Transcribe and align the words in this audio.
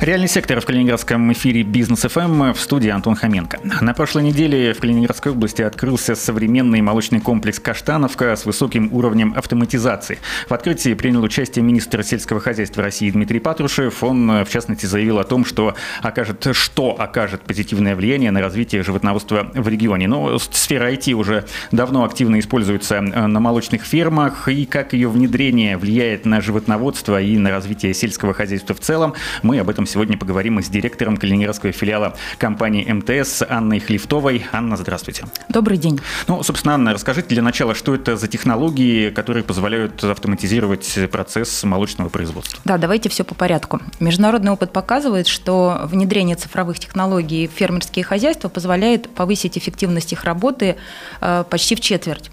Реальный 0.00 0.28
сектор 0.28 0.60
в 0.60 0.64
Калининградском 0.64 1.32
эфире 1.32 1.64
Бизнес 1.64 2.02
ФМ 2.02 2.52
в 2.52 2.60
студии 2.60 2.88
Антон 2.88 3.16
Хоменко. 3.16 3.58
На 3.80 3.94
прошлой 3.94 4.22
неделе 4.22 4.72
в 4.72 4.78
Калининградской 4.78 5.32
области 5.32 5.60
открылся 5.62 6.14
современный 6.14 6.80
молочный 6.82 7.20
комплекс 7.20 7.58
«Каштановка» 7.58 8.36
с 8.36 8.46
высоким 8.46 8.90
уровнем 8.92 9.34
автоматизации. 9.36 10.20
В 10.48 10.54
открытии 10.54 10.94
принял 10.94 11.20
участие 11.24 11.64
министр 11.64 12.04
сельского 12.04 12.38
хозяйства 12.38 12.84
России 12.84 13.10
Дмитрий 13.10 13.40
Патрушев. 13.40 14.04
Он, 14.04 14.44
в 14.44 14.48
частности, 14.48 14.86
заявил 14.86 15.18
о 15.18 15.24
том, 15.24 15.44
что 15.44 15.74
окажет, 16.00 16.46
что 16.52 16.94
окажет 16.96 17.40
позитивное 17.40 17.96
влияние 17.96 18.30
на 18.30 18.40
развитие 18.40 18.84
животноводства 18.84 19.50
в 19.52 19.66
регионе. 19.66 20.06
Но 20.06 20.38
сфера 20.38 20.92
IT 20.92 21.12
уже 21.14 21.44
давно 21.72 22.04
активно 22.04 22.38
используется 22.38 23.00
на 23.00 23.40
молочных 23.40 23.82
фермах, 23.82 24.46
и 24.46 24.64
как 24.64 24.92
ее 24.92 25.08
внедрение 25.08 25.76
влияет 25.76 26.24
на 26.24 26.40
животноводство 26.40 27.20
и 27.20 27.36
на 27.36 27.50
развитие 27.50 27.92
сельского 27.94 28.32
хозяйства 28.32 28.76
в 28.76 28.80
целом, 28.80 29.14
мы 29.42 29.58
об 29.58 29.68
этом 29.68 29.87
сегодня 29.88 30.16
поговорим 30.16 30.62
с 30.62 30.68
директором 30.68 31.16
калининградского 31.16 31.72
филиала 31.72 32.16
компании 32.38 32.90
МТС 32.90 33.42
Анной 33.48 33.80
Хлифтовой. 33.80 34.46
Анна, 34.52 34.76
здравствуйте. 34.76 35.24
Добрый 35.48 35.78
день. 35.78 36.00
Ну, 36.26 36.42
собственно, 36.42 36.74
Анна, 36.74 36.92
расскажите 36.92 37.28
для 37.28 37.42
начала, 37.42 37.74
что 37.74 37.94
это 37.94 38.16
за 38.16 38.28
технологии, 38.28 39.10
которые 39.10 39.42
позволяют 39.42 40.04
автоматизировать 40.04 40.98
процесс 41.10 41.64
молочного 41.64 42.08
производства? 42.08 42.60
Да, 42.64 42.78
давайте 42.78 43.08
все 43.08 43.24
по 43.24 43.34
порядку. 43.34 43.80
Международный 44.00 44.52
опыт 44.52 44.72
показывает, 44.72 45.26
что 45.26 45.82
внедрение 45.84 46.36
цифровых 46.36 46.78
технологий 46.78 47.48
в 47.48 47.52
фермерские 47.52 48.04
хозяйства 48.04 48.48
позволяет 48.48 49.08
повысить 49.08 49.56
эффективность 49.56 50.12
их 50.12 50.24
работы 50.24 50.76
э, 51.20 51.44
почти 51.48 51.74
в 51.74 51.80
четверть. 51.80 52.30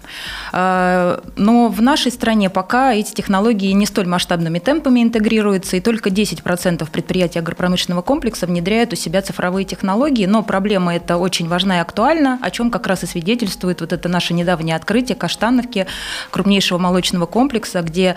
Э, 0.52 1.20
но 1.36 1.68
в 1.68 1.80
нашей 1.82 2.12
стране 2.12 2.50
пока 2.50 2.92
эти 2.92 3.12
технологии 3.12 3.72
не 3.72 3.86
столь 3.86 4.06
масштабными 4.06 4.58
темпами 4.58 5.02
интегрируются, 5.02 5.76
и 5.76 5.80
только 5.80 6.10
10% 6.10 6.88
предприятий 6.90 7.38
агропромышленного 7.46 8.02
комплекса 8.02 8.46
внедряют 8.46 8.92
у 8.92 8.96
себя 8.96 9.22
цифровые 9.22 9.64
технологии, 9.64 10.26
но 10.26 10.42
проблема 10.42 10.96
эта 10.96 11.16
очень 11.16 11.48
важна 11.48 11.78
и 11.78 11.80
актуальна, 11.80 12.38
о 12.42 12.50
чем 12.50 12.70
как 12.70 12.86
раз 12.86 13.04
и 13.04 13.06
свидетельствует 13.06 13.80
вот 13.80 13.92
это 13.92 14.08
наше 14.08 14.34
недавнее 14.34 14.74
открытие 14.74 15.16
Каштановки, 15.16 15.86
крупнейшего 16.30 16.78
молочного 16.78 17.26
комплекса, 17.26 17.82
где 17.82 18.16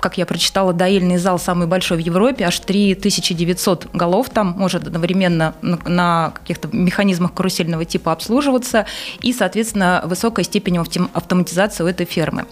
как 0.00 0.18
я 0.18 0.26
прочитала, 0.26 0.72
доильный 0.72 1.16
зал 1.16 1.38
самый 1.38 1.66
большой 1.66 1.98
в 1.98 2.00
Европе, 2.00 2.44
аж 2.44 2.58
3900 2.60 3.88
голов 3.92 4.30
там 4.30 4.54
может 4.56 4.86
одновременно 4.86 5.54
на 5.62 6.32
каких-то 6.34 6.68
механизмах 6.72 7.34
карусельного 7.34 7.84
типа 7.84 8.12
обслуживаться, 8.12 8.86
и, 9.20 9.32
соответственно, 9.32 10.02
высокая 10.04 10.44
степень 10.44 10.78
автоматизации 10.78 11.82
у 11.82 11.86
этой 11.86 12.06
фермы. 12.06 12.46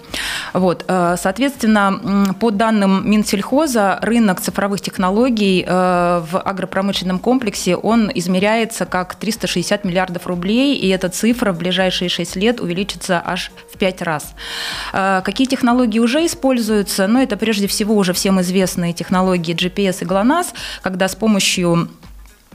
Вот. 0.52 0.84
Э, 0.88 1.16
соответственно, 1.18 2.34
по 2.40 2.50
данным 2.50 3.08
Минсельхоза, 3.08 3.98
рынок 4.02 4.40
цифровых 4.40 4.80
технологий 4.80 5.64
э, 5.66 5.70
в 5.70 6.40
агропромышленном 6.40 7.18
комплексе, 7.18 7.76
он 7.76 8.10
измеряется 8.14 8.86
как 8.86 9.14
360 9.14 9.84
миллиардов 9.84 10.26
рублей, 10.26 10.76
и 10.76 10.88
эта 10.88 11.08
цифра 11.08 11.52
в 11.52 11.58
ближайшие 11.58 12.08
6 12.08 12.36
лет 12.36 12.60
увеличится 12.60 13.22
аж 13.24 13.50
в 13.72 13.78
5 13.78 14.02
раз. 14.02 14.34
Э, 14.92 15.22
какие 15.24 15.46
технологии 15.46 15.98
уже 15.98 16.24
используются? 16.26 17.06
Ну, 17.06 17.22
это 17.22 17.35
это 17.36 17.44
прежде 17.44 17.66
всего 17.66 17.94
уже 17.96 18.12
всем 18.12 18.40
известные 18.40 18.92
технологии 18.92 19.54
GPS 19.54 19.98
и 20.02 20.04
GLONASS, 20.06 20.46
когда 20.82 21.06
с 21.08 21.14
помощью 21.14 21.88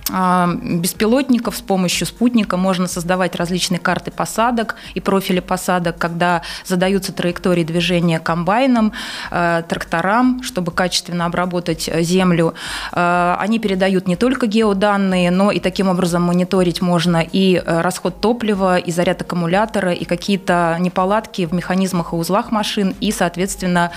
беспилотников 0.10 1.56
с 1.56 1.62
помощью 1.62 2.08
спутника 2.08 2.58
можно 2.58 2.88
создавать 2.88 3.36
различные 3.36 3.80
карты 3.80 4.12
посадок 4.12 4.76
и 4.94 5.00
профили 5.00 5.40
посадок, 5.40 5.98
когда 5.98 6.42
задаются 6.66 7.14
траектории 7.14 7.64
движения 7.64 8.20
комбайном, 8.20 8.94
э, 9.32 9.64
тракторам, 9.68 10.44
чтобы 10.44 10.72
качественно 10.72 11.26
обработать 11.26 11.88
э, 11.88 12.02
землю. 12.02 12.54
Э, 12.92 13.36
они 13.40 13.60
передают 13.60 14.08
не 14.08 14.16
только 14.16 14.48
геоданные, 14.48 15.32
но 15.32 15.52
и 15.52 15.60
таким 15.60 15.88
образом 15.88 16.24
мониторить 16.24 16.82
можно 16.82 17.26
и 17.32 17.62
расход 17.66 18.22
топлива, 18.22 18.78
и 18.78 18.92
заряд 18.92 19.22
аккумулятора, 19.22 19.94
и 19.94 20.06
какие-то 20.06 20.78
неполадки 20.80 21.46
в 21.46 21.54
механизмах 21.54 22.14
и 22.14 22.16
узлах 22.16 22.52
машин, 22.52 22.96
и, 23.00 23.12
соответственно, 23.12 23.92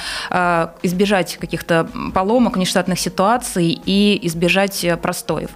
избежать 0.82 1.36
каких-то 1.38 1.88
поломок, 2.12 2.56
нештатных 2.56 2.98
ситуаций 2.98 3.80
и 3.84 4.18
избежать 4.26 4.86
простоев. 5.02 5.50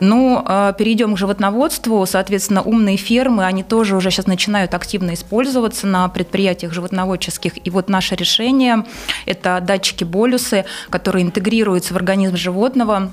Ну, 0.00 0.42
а, 0.44 0.72
перейдем 0.72 1.14
к 1.14 1.18
животноводству. 1.18 2.04
Соответственно, 2.06 2.62
умные 2.62 2.96
фермы, 2.96 3.44
они 3.44 3.62
тоже 3.62 3.96
уже 3.96 4.10
сейчас 4.10 4.26
начинают 4.26 4.74
активно 4.74 5.14
использоваться 5.14 5.86
на 5.86 6.08
предприятиях 6.08 6.72
животноводческих. 6.72 7.64
И 7.64 7.70
вот 7.70 7.88
наше 7.88 8.14
решение– 8.14 8.84
это 9.26 9.60
датчики-болюсы, 9.60 10.64
которые 10.90 11.24
интегрируются 11.24 11.94
в 11.94 11.96
организм 11.96 12.36
животного, 12.36 13.10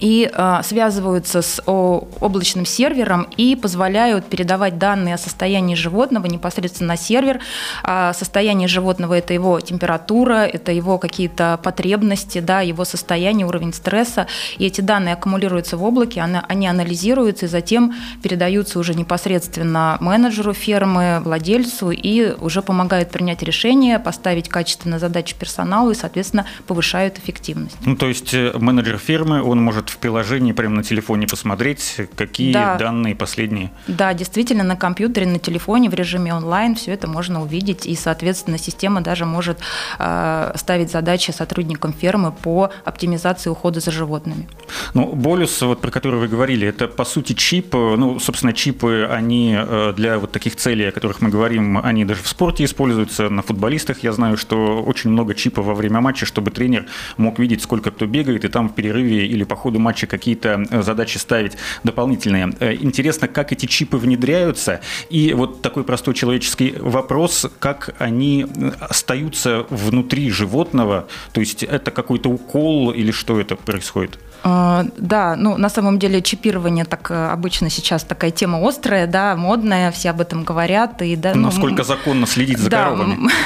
и 0.00 0.30
э, 0.32 0.60
связываются 0.62 1.42
с 1.42 1.62
о, 1.66 2.06
облачным 2.20 2.66
сервером 2.66 3.26
и 3.36 3.56
позволяют 3.56 4.26
передавать 4.26 4.78
данные 4.78 5.14
о 5.14 5.18
состоянии 5.18 5.74
животного 5.74 6.26
непосредственно 6.26 6.88
на 6.88 6.96
сервер. 6.96 7.40
А 7.82 8.12
состояние 8.12 8.68
животного– 8.68 9.14
это 9.18 9.34
его 9.34 9.60
температура, 9.60 10.44
это 10.44 10.72
его 10.72 10.98
какие-то 10.98 11.58
потребности, 11.62 12.40
да, 12.40 12.60
его 12.60 12.84
состояние, 12.84 13.46
уровень 13.46 13.72
стресса. 13.72 14.26
И 14.58 14.66
эти 14.66 14.80
данные 14.80 15.14
аккумулируются 15.14 15.76
в 15.76 15.84
облаке, 15.84 16.20
они, 16.22 16.38
они 16.48 16.66
анализируются 16.66 17.46
и 17.46 17.48
затем 17.48 17.94
передаются 18.22 18.78
уже 18.78 18.94
непосредственно 18.94 19.96
менеджеру 20.00 20.52
фермы, 20.52 21.20
владельцу 21.24 21.90
и 21.90 22.34
уже 22.40 22.62
помогают 22.62 23.10
принять 23.10 23.42
решение, 23.42 23.98
поставить 23.98 24.48
качественные 24.48 24.98
задачи 24.98 25.34
персоналу 25.38 25.90
и, 25.90 25.94
соответственно, 25.94 26.46
повышают 26.66 27.18
эффективность. 27.18 27.76
Ну, 27.84 27.96
то 27.96 28.08
есть 28.08 28.34
э, 28.34 28.52
менеджер 28.54 28.98
фермы, 28.98 29.42
он 29.42 29.62
может 29.62 29.83
в 29.90 29.98
приложении 29.98 30.52
прямо 30.52 30.76
на 30.76 30.82
телефоне 30.82 31.26
посмотреть, 31.26 31.96
какие 32.16 32.52
да. 32.52 32.76
данные 32.76 33.14
последние. 33.14 33.70
Да, 33.86 34.14
действительно, 34.14 34.64
на 34.64 34.76
компьютере, 34.76 35.26
на 35.26 35.38
телефоне, 35.38 35.90
в 35.90 35.94
режиме 35.94 36.34
онлайн 36.34 36.74
все 36.74 36.92
это 36.92 37.08
можно 37.08 37.42
увидеть, 37.42 37.86
и, 37.86 37.94
соответственно, 37.94 38.58
система 38.58 39.00
даже 39.00 39.24
может 39.24 39.58
э, 39.98 40.52
ставить 40.56 40.90
задачи 40.90 41.30
сотрудникам 41.30 41.92
фермы 41.92 42.32
по 42.32 42.70
оптимизации 42.84 43.50
ухода 43.50 43.80
за 43.80 43.90
животными. 43.90 44.48
Ну, 44.94 45.14
болюс, 45.14 45.60
вот 45.62 45.80
про 45.80 45.90
который 45.90 46.20
вы 46.20 46.28
говорили, 46.28 46.66
это, 46.66 46.88
по 46.88 47.04
сути, 47.04 47.32
чип. 47.32 47.74
Ну, 47.74 48.18
собственно, 48.18 48.52
чипы, 48.52 49.08
они 49.10 49.56
э, 49.58 49.92
для 49.96 50.18
вот 50.18 50.32
таких 50.32 50.56
целей, 50.56 50.88
о 50.88 50.92
которых 50.92 51.20
мы 51.20 51.30
говорим, 51.30 51.78
они 51.78 52.04
даже 52.04 52.22
в 52.22 52.28
спорте 52.28 52.64
используются, 52.64 53.28
на 53.28 53.42
футболистах. 53.42 54.02
Я 54.02 54.12
знаю, 54.12 54.36
что 54.36 54.82
очень 54.82 55.10
много 55.10 55.34
чипов 55.34 55.66
во 55.66 55.74
время 55.74 56.00
матча, 56.00 56.26
чтобы 56.26 56.50
тренер 56.50 56.86
мог 57.16 57.38
видеть, 57.38 57.62
сколько 57.62 57.90
кто 57.90 58.06
бегает, 58.06 58.44
и 58.44 58.48
там 58.48 58.68
в 58.68 58.74
перерыве 58.74 59.26
или 59.26 59.44
по 59.44 59.56
ходу 59.56 59.73
матча 59.78 60.06
какие-то 60.06 60.66
э, 60.70 60.82
задачи 60.82 61.18
ставить 61.18 61.56
дополнительные. 61.82 62.54
Э, 62.60 62.74
интересно, 62.74 63.28
как 63.28 63.52
эти 63.52 63.66
чипы 63.66 63.96
внедряются, 63.96 64.80
и 65.10 65.32
вот 65.34 65.62
такой 65.62 65.84
простой 65.84 66.14
человеческий 66.14 66.74
вопрос, 66.78 67.46
как 67.58 67.94
они 67.98 68.44
э, 68.44 68.72
остаются 68.80 69.66
внутри 69.70 70.30
животного, 70.30 71.08
то 71.32 71.40
есть 71.40 71.62
это 71.62 71.90
какой-то 71.90 72.28
укол 72.30 72.90
или 72.90 73.10
что 73.10 73.40
это 73.40 73.56
происходит? 73.56 74.18
А, 74.46 74.84
да, 74.98 75.36
ну 75.36 75.56
на 75.56 75.70
самом 75.70 75.98
деле 75.98 76.20
чипирование 76.20 76.84
так 76.84 77.10
обычно 77.10 77.70
сейчас 77.70 78.04
такая 78.04 78.30
тема 78.30 78.58
острая, 78.66 79.06
да, 79.06 79.36
модная, 79.36 79.90
все 79.90 80.10
об 80.10 80.20
этом 80.20 80.44
говорят. 80.44 81.00
И, 81.00 81.16
да, 81.16 81.34
ну, 81.34 81.44
Насколько 81.44 81.78
ну, 81.78 81.84
законно 81.84 82.26
следить 82.26 82.58
за 82.58 82.70
да, 82.70 82.84
коровами? 82.84 83.30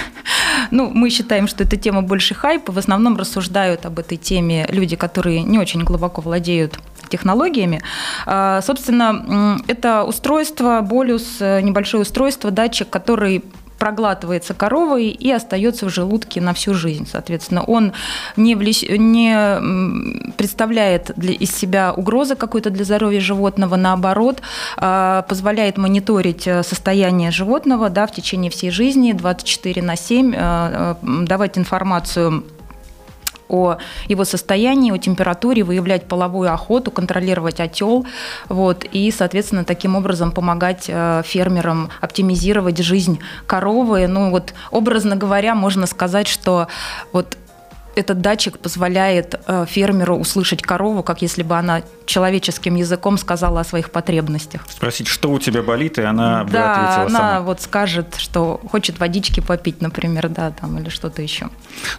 Ну, 0.71 0.91
мы 0.93 1.09
считаем, 1.09 1.47
что 1.47 1.65
эта 1.65 1.77
тема 1.77 2.03
больше 2.03 2.35
хайпа. 2.35 2.73
В 2.73 2.79
основном 2.79 3.17
рассуждают 3.17 3.87
об 3.87 3.99
этой 3.99 4.19
теме 4.19 4.67
люди, 4.69 4.97
которые 4.97 5.43
не 5.43 5.59
очень 5.59 5.83
глубоко 5.83 6.21
владеют 6.21 6.79
технологиями. 7.09 7.81
А, 8.27 8.61
собственно, 8.61 9.59
это 9.67 10.05
устройство, 10.05 10.81
болюс, 10.83 11.39
э, 11.41 11.61
небольшое 11.63 12.03
устройство, 12.03 12.51
датчик, 12.51 12.91
который 12.91 13.45
проглатывается 13.79 14.55
коровой 14.55 15.09
и 15.09 15.31
остается 15.31 15.87
в 15.87 15.91
желудке 15.91 16.41
на 16.41 16.53
всю 16.53 16.75
жизнь. 16.75 17.09
Соответственно, 17.11 17.63
он 17.63 17.93
не, 18.37 18.55
влещ... 18.55 18.85
не 18.89 20.33
представляет 20.37 21.13
для... 21.17 21.33
из 21.33 21.55
себя 21.55 21.93
угрозы 21.93 22.35
какой-то 22.35 22.71
для 22.71 22.85
здоровья 22.85 23.21
животного, 23.21 23.77
наоборот, 23.77 24.43
а, 24.77 25.23
позволяет 25.23 25.79
мониторить 25.79 26.47
э, 26.47 26.63
состояние 26.63 27.31
животного 27.31 27.91
да, 27.91 28.07
в 28.07 28.13
течение 28.13 28.51
всей 28.51 28.71
жизни 28.71 29.13
24 29.13 29.83
на 29.83 29.97
7, 29.97 30.35
э, 30.35 30.39
э, 30.39 30.95
давать 31.25 31.59
информацию 31.59 32.45
о 33.49 33.79
его 34.09 34.25
состоянии, 34.25 34.93
о 34.93 34.99
температуре, 34.99 35.65
выявлять 35.65 36.07
половую 36.07 36.53
охоту, 36.53 36.91
контролировать 36.91 37.61
отел, 37.61 38.07
вот, 38.49 38.85
и, 38.85 39.11
соответственно, 39.11 39.65
таким 39.65 39.97
образом 39.97 40.33
помогать 40.33 40.85
э, 40.89 41.23
фермерам 41.25 41.91
оптимизировать 42.01 42.79
жизнь 42.79 43.21
коровы. 43.47 44.07
Ну 44.07 44.31
вот, 44.31 44.55
образно 44.71 45.17
говоря, 45.17 45.55
можно 45.55 45.87
сказать, 45.87 46.29
что 46.29 46.69
вот 47.13 47.37
этот 47.97 48.21
датчик 48.21 48.59
позволяет 48.59 49.41
э, 49.47 49.67
фермеру 49.69 50.17
услышать 50.17 50.63
корову, 50.63 51.03
как 51.03 51.23
если 51.23 51.43
бы 51.43 51.57
она 51.57 51.83
человеческим 52.09 52.75
языком 52.75 53.19
сказала 53.19 53.61
о 53.61 53.65
своих 53.65 53.91
потребностях. 53.91 54.65
Спросить, 54.69 55.07
что 55.07 55.31
у 55.31 55.39
тебя 55.39 55.63
болит, 55.63 55.99
и 55.99 56.03
она 56.03 56.45
да, 56.45 56.45
бы 56.45 56.59
ответила 56.59 57.07
она 57.07 57.19
сама. 57.19 57.41
вот 57.43 57.61
скажет, 57.61 58.17
что 58.17 58.61
хочет 58.71 58.99
водички 58.99 59.41
попить, 59.41 59.83
например, 59.83 60.29
да, 60.29 60.51
там 60.51 60.79
или 60.79 60.89
что-то 60.89 61.23
еще. 61.23 61.51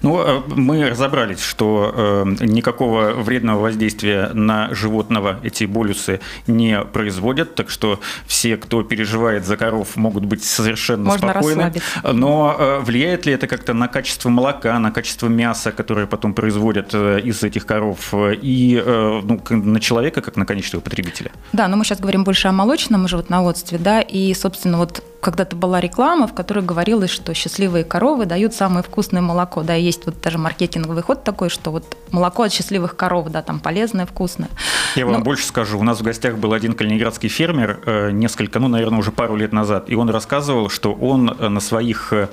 Ну, 0.01 0.19
э, 0.19 0.41
мы 0.47 0.89
разобрались, 0.89 1.41
что 1.41 1.93
э, 1.95 2.45
никакого 2.45 3.11
вредного 3.11 3.61
воздействия 3.61 4.31
на 4.33 4.73
животного 4.73 5.39
эти 5.43 5.65
болюсы 5.65 6.19
не 6.47 6.81
производят, 6.81 7.55
так 7.55 7.69
что 7.69 7.99
все, 8.25 8.57
кто 8.57 8.83
переживает 8.83 9.45
за 9.45 9.57
коров, 9.57 9.95
могут 9.95 10.25
быть 10.25 10.43
совершенно 10.43 11.03
Можно 11.03 11.29
спокойны. 11.29 11.63
расслабиться. 11.63 12.13
Но 12.13 12.55
э, 12.57 12.79
влияет 12.79 13.27
ли 13.27 13.33
это 13.33 13.45
как-то 13.47 13.73
на 13.73 13.87
качество 13.87 14.29
молока, 14.29 14.79
на 14.79 14.91
качество 14.91 15.27
мяса, 15.27 15.71
которое 15.71 16.07
потом 16.07 16.33
производят 16.33 16.89
э, 16.93 17.19
из 17.19 17.43
этих 17.43 17.67
коров, 17.67 18.13
э, 18.13 18.33
и 18.41 18.81
э, 18.83 19.21
ну, 19.23 19.39
на 19.49 19.79
человека, 19.79 19.98
как 20.21 20.35
на 20.35 20.45
конечного 20.45 20.81
потребителя? 20.81 21.31
Да, 21.53 21.67
но 21.67 21.77
мы 21.77 21.83
сейчас 21.83 21.99
говорим 21.99 22.23
больше 22.23 22.47
о 22.47 22.51
молочном 22.51 23.07
животноводстве, 23.07 23.77
да, 23.77 24.01
и, 24.01 24.33
собственно, 24.33 24.77
вот 24.77 25.03
когда-то 25.21 25.55
была 25.55 25.81
реклама, 25.81 26.27
в 26.27 26.33
которой 26.33 26.63
говорилось, 26.63 27.09
что 27.09 27.33
счастливые 27.33 27.83
коровы 27.83 28.25
дают 28.25 28.53
самое 28.53 28.83
вкусное 28.83 29.21
молоко, 29.21 29.63
да, 29.63 29.75
и 29.75 29.83
есть 29.83 30.05
вот 30.05 30.15
даже 30.21 30.37
маркетинговый 30.37 31.03
ход 31.03 31.23
такой, 31.23 31.49
что 31.49 31.71
вот 31.71 31.97
молоко 32.11 32.43
от 32.43 32.53
счастливых 32.53 32.95
коров, 32.95 33.29
да, 33.29 33.41
там 33.41 33.59
полезное, 33.59 34.05
вкусное. 34.05 34.49
Я 34.95 35.05
вам 35.05 35.15
Но- 35.15 35.21
больше 35.21 35.45
скажу. 35.45 35.77
У 35.79 35.83
нас 35.83 35.99
в 35.99 36.03
гостях 36.03 36.37
был 36.37 36.53
один 36.53 36.73
калининградский 36.73 37.29
фермер 37.29 37.79
э, 37.85 38.11
несколько, 38.11 38.59
ну, 38.59 38.67
наверное, 38.67 38.99
уже 38.99 39.11
пару 39.11 39.35
лет 39.35 39.51
назад. 39.51 39.89
И 39.89 39.95
он 39.95 40.09
рассказывал, 40.09 40.69
что 40.69 40.93
он 40.93 41.29
э, 41.29 41.49
на 41.49 41.59
своих 41.59 42.13
э, 42.13 42.27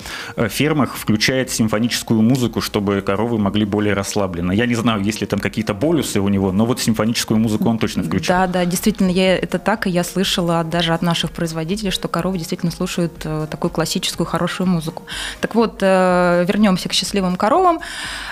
фермах 0.49 0.97
включает 0.97 1.51
симфоническую 1.51 2.23
музыку, 2.23 2.61
чтобы 2.61 3.01
коровы 3.01 3.39
могли 3.39 3.65
более 3.65 3.95
расслабленно. 3.95 4.53
Я 4.53 4.67
не 4.67 4.75
знаю, 4.75 5.03
есть 5.03 5.21
ли 5.21 5.27
там 5.27 5.41
какие-то 5.41 5.75
болюсы 5.75 6.21
у 6.21 6.29
него, 6.29 6.53
но 6.53 6.65
вот 6.67 6.81
симфоническую 6.81 7.39
музыку 7.39 7.69
он 7.69 7.79
точно 7.79 8.03
включает. 8.05 8.53
Да, 8.53 8.61
да, 8.61 8.65
действительно, 8.65 9.11
я, 9.11 9.37
это 9.37 9.59
так, 9.59 9.87
и 9.87 9.91
я 9.91 10.05
слышала 10.05 10.63
даже 10.65 10.95
от 10.95 11.03
наших 11.03 11.33
производителей, 11.33 11.91
что 11.91 12.09
коровы 12.09 12.39
действительно 12.39 12.73
слушают 12.77 13.13
э, 13.25 13.47
такую 13.51 13.71
классическую 13.71 14.27
хорошую 14.27 14.69
музыку. 14.69 15.03
Так 15.41 15.55
вот, 15.55 15.79
э, 15.81 16.45
вернемся 16.47 16.89
к 16.89 16.93
счастливым 16.93 17.37
коровам. 17.37 17.81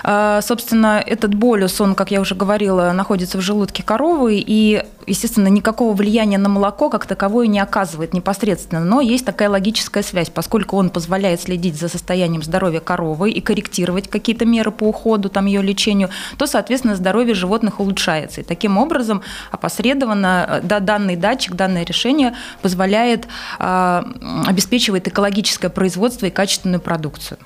Э, 0.03 0.41
собственно, 0.41 1.03
этот 1.05 1.33
болюс, 1.33 1.81
он, 1.81 1.95
как 1.95 2.11
я 2.11 2.21
уже 2.21 2.35
говорила, 2.35 2.91
находится 2.93 3.37
в 3.37 3.41
желудке 3.41 3.83
коровы, 3.83 4.43
и, 4.47 4.83
естественно, 5.07 5.47
никакого 5.47 5.93
влияния 5.93 6.37
на 6.37 6.49
молоко 6.49 6.89
как 6.89 7.05
таковое 7.05 7.47
не 7.47 7.59
оказывает 7.59 8.13
непосредственно, 8.13 8.83
но 8.83 9.01
есть 9.01 9.25
такая 9.25 9.49
логическая 9.49 10.03
связь, 10.03 10.29
поскольку 10.29 10.77
он 10.77 10.89
позволяет 10.89 11.41
следить 11.41 11.79
за 11.79 11.89
состоянием 11.89 12.43
здоровья 12.43 12.79
коровы 12.79 13.31
и 13.31 13.41
корректировать 13.41 14.07
какие-то 14.07 14.45
меры 14.45 14.71
по 14.71 14.85
уходу, 14.85 15.29
там, 15.29 15.45
ее 15.45 15.61
лечению, 15.61 16.09
то, 16.37 16.47
соответственно, 16.47 16.95
здоровье 16.95 17.33
животных 17.33 17.79
улучшается. 17.79 18.41
И 18.41 18.43
таким 18.43 18.77
образом 18.77 19.21
опосредованно 19.51 20.45
э, 20.47 20.61
да, 20.63 20.79
данный 20.79 21.15
датчик, 21.15 21.53
данное 21.53 21.85
решение 21.85 22.35
позволяет 22.61 23.27
э, 23.59 24.03
обеспечивает 24.47 25.07
экологическое 25.07 25.69
производство 25.69 26.25
и 26.25 26.29
качественную 26.29 26.81
продукцию. 26.81 27.37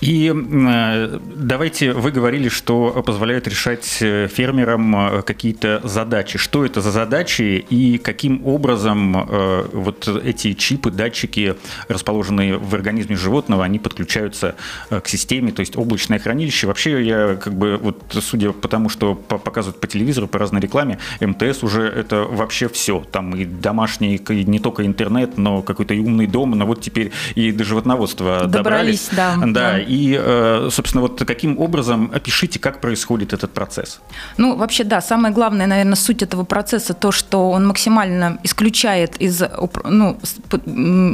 И 0.00 0.32
э, 0.32 1.18
давайте, 1.36 1.92
вы 1.92 2.10
говорили, 2.12 2.48
что 2.48 3.02
позволяет 3.04 3.48
решать 3.48 3.98
э, 4.00 4.28
фермерам 4.28 4.96
э, 4.96 5.22
какие-то 5.22 5.80
задачи. 5.84 6.38
Что 6.38 6.64
это 6.64 6.80
за 6.80 6.92
задачи 6.92 7.64
и 7.68 7.98
каким 7.98 8.46
образом 8.46 9.28
вот 9.72 10.08
эти 10.08 10.52
чипы, 10.54 10.90
датчики, 10.90 11.56
расположенные 11.88 12.58
в 12.58 12.74
организме 12.74 13.16
животного, 13.16 13.64
они 13.64 13.78
подключаются 13.78 14.56
к 14.90 15.06
системе, 15.06 15.52
то 15.52 15.60
есть 15.60 15.76
облачное 15.76 16.18
хранилище. 16.18 16.66
Вообще 16.66 17.04
я 17.04 17.36
как 17.36 17.54
бы 17.54 17.76
вот 17.76 18.02
судя 18.20 18.52
по 18.52 18.68
тому, 18.68 18.88
что 18.88 19.14
по- 19.14 19.38
показывают 19.38 19.80
по 19.80 19.86
телевизору, 19.86 20.26
по 20.28 20.38
разной 20.38 20.60
рекламе, 20.60 20.98
МТС 21.20 21.62
уже 21.62 21.82
это 21.82 22.24
вообще 22.24 22.68
все. 22.68 23.04
Там 23.12 23.34
и 23.36 23.44
домашний, 23.44 24.16
и 24.16 24.44
не 24.44 24.58
только 24.58 24.84
интернет, 24.86 25.38
но 25.38 25.62
какой-то 25.62 25.94
и 25.94 26.00
умный 26.00 26.26
дом, 26.26 26.50
но 26.50 26.66
вот 26.66 26.80
теперь 26.80 27.12
и 27.34 27.52
до 27.52 27.64
животноводства 27.64 28.46
Добрались, 28.46 29.08
да, 29.12 29.36
Да, 29.36 29.72
да. 29.72 29.87
И, 29.88 30.18
э, 30.20 30.68
собственно, 30.70 31.02
вот 31.02 31.22
каким 31.26 31.58
образом, 31.58 32.10
опишите, 32.14 32.58
как 32.58 32.80
происходит 32.80 33.32
этот 33.32 33.52
процесс. 33.52 34.00
Ну, 34.36 34.56
вообще, 34.56 34.84
да, 34.84 35.00
самое 35.00 35.34
главное, 35.34 35.66
наверное, 35.66 35.96
суть 35.96 36.22
этого 36.22 36.44
процесса 36.44 36.94
то, 36.94 37.12
что 37.12 37.50
он 37.50 37.66
максимально 37.66 38.38
исключает 38.44 39.16
из, 39.16 39.42
ну, 39.84 40.18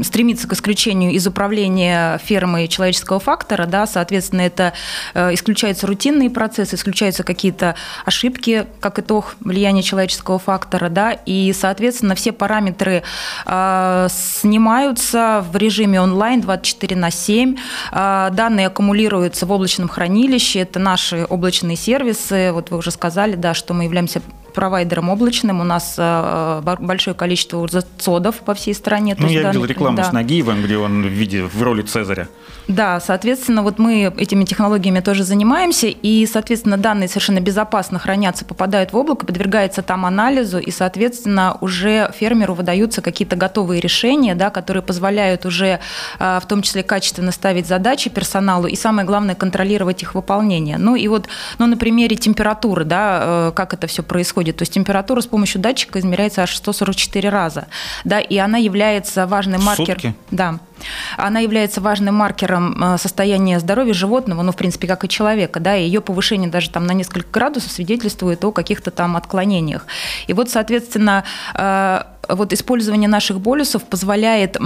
стремится 0.03 0.49
к 0.49 0.53
исключению 0.53 1.13
из 1.13 1.27
управления 1.27 2.19
фермой 2.25 2.69
человеческого 2.69 3.21
фактора, 3.21 3.67
да, 3.67 3.87
соответственно, 3.87 4.43
это 4.43 4.73
э, 5.15 5.35
исключаются 5.35 5.87
рутинные 5.87 6.31
процессы, 6.31 6.77
исключаются 6.77 7.23
какие-то 7.25 7.75
ошибки, 8.05 8.67
как 8.81 8.99
итог 8.99 9.37
влияния 9.41 9.83
человеческого 9.83 10.39
фактора, 10.39 10.89
да, 10.89 11.13
и, 11.13 11.53
соответственно, 11.53 12.15
все 12.15 12.33
параметры 12.33 13.03
э, 13.47 14.09
снимаются 14.11 15.45
в 15.51 15.57
режиме 15.57 16.01
онлайн 16.01 16.41
24 16.41 16.97
на 16.97 17.11
7, 17.11 17.57
Э, 17.93 18.29
данные 18.33 18.64
аккумулируются 18.65 19.47
в 19.47 19.53
облачном 19.53 19.89
хранилище, 19.89 20.61
это 20.61 20.79
наши 20.79 21.27
облачные 21.29 21.77
сервисы, 21.77 22.53
вот 22.53 22.71
вы 22.71 22.79
уже 22.79 22.91
сказали, 22.91 23.37
да, 23.37 23.55
что 23.55 23.75
мы 23.75 23.85
являемся 23.85 24.23
провайдером 24.55 25.09
облачным, 25.11 25.61
у 25.61 25.65
нас 25.65 25.97
э, 25.99 26.61
бо- 26.63 26.77
большое 26.79 27.15
количество 27.15 27.69
цодов 27.99 28.37
по 28.37 28.55
всей 28.55 28.75
стране. 28.75 29.17
Ну, 29.19 29.27
я 29.27 29.49
видел 29.49 29.61
данных- 29.61 29.69
рекламу 29.69 29.97
да. 29.97 30.05
с 30.05 30.13
Нагиевым, 30.13 30.63
где 30.63 30.79
он 30.79 31.03
в 31.03 31.07
виде, 31.07 31.43
в 31.43 31.63
роли 31.63 31.83
Цезаря. 31.83 32.29
Да, 32.67 32.99
соответственно, 33.01 33.63
вот 33.63 33.79
мы 33.79 34.11
этими 34.17 34.45
технологиями 34.45 35.01
тоже 35.01 35.23
занимаемся, 35.25 35.89
и, 35.89 36.25
соответственно, 36.27 36.79
данные 36.79 37.09
совершенно 37.09 37.41
безопасно 37.41 37.99
хранятся, 37.99 38.47
попадают 38.47 38.93
в 38.93 38.97
облако, 38.97 39.27
подвергаются 39.27 39.83
там 39.83 40.07
анализу, 40.07 40.59
и, 40.59 40.71
соответственно, 40.71 41.59
уже 41.61 42.11
фермеру 42.19 42.55
выдаются 42.55 43.03
какие-то 43.03 43.37
готовые 43.37 43.83
решения, 43.83 44.35
да, 44.35 44.49
которые 44.49 44.83
позволяют 44.83 45.45
уже 45.45 45.81
а, 46.19 46.41
в 46.41 46.49
том 46.49 46.63
числе 46.63 46.83
качественно 46.83 47.33
ставить 47.33 47.67
задачи 47.67 48.09
персоналу, 48.09 48.67
и 48.67 48.77
самое 48.77 49.07
главное, 49.07 49.35
контролировать 49.35 50.03
их 50.03 50.15
выполнение. 50.15 50.79
Ну 50.79 50.97
и 50.97 51.07
вот, 51.09 51.27
ну, 51.59 51.67
на 51.67 51.77
примере 51.77 52.17
температуры, 52.17 52.85
да, 52.85 53.21
э, 53.23 53.53
как 53.55 53.75
это 53.75 53.87
все 53.87 54.03
происходит. 54.03 54.44
То 54.53 54.63
есть 54.63 54.73
температура 54.73 55.21
с 55.21 55.27
помощью 55.27 55.61
датчика 55.61 55.99
измеряется 55.99 56.43
аж 56.43 56.57
144 56.57 57.29
раза, 57.29 57.67
да, 58.05 58.21
и 58.21 58.37
она 58.39 58.59
является 58.59 59.27
важным 59.27 59.63
маркером. 59.63 60.01
сутки? 60.01 60.15
Да. 60.31 60.59
Она 61.17 61.41
является 61.41 61.81
важным 61.81 62.17
маркером 62.17 62.83
э, 62.83 62.99
состояния 62.99 63.61
здоровья 63.61 63.95
животного, 63.95 64.43
ну, 64.43 64.53
в 64.53 64.57
принципе, 64.57 64.87
как 64.87 65.05
и 65.05 65.09
человека, 65.09 65.61
да, 65.61 65.77
и 65.77 65.85
ее 65.85 66.01
повышение 66.01 66.51
даже 66.51 66.71
там 66.71 66.87
на 66.87 66.93
несколько 66.93 67.31
градусов 67.31 67.71
свидетельствует 67.71 68.45
о 68.45 68.53
каких-то 68.53 68.91
там 68.91 69.17
отклонениях. 69.17 69.87
И 70.27 70.33
вот, 70.33 70.51
соответственно, 70.51 71.25
э, 71.55 72.03
вот 72.29 72.53
использование 72.53 73.09
наших 73.09 73.41
болюсов 73.41 73.85
позволяет 73.85 74.57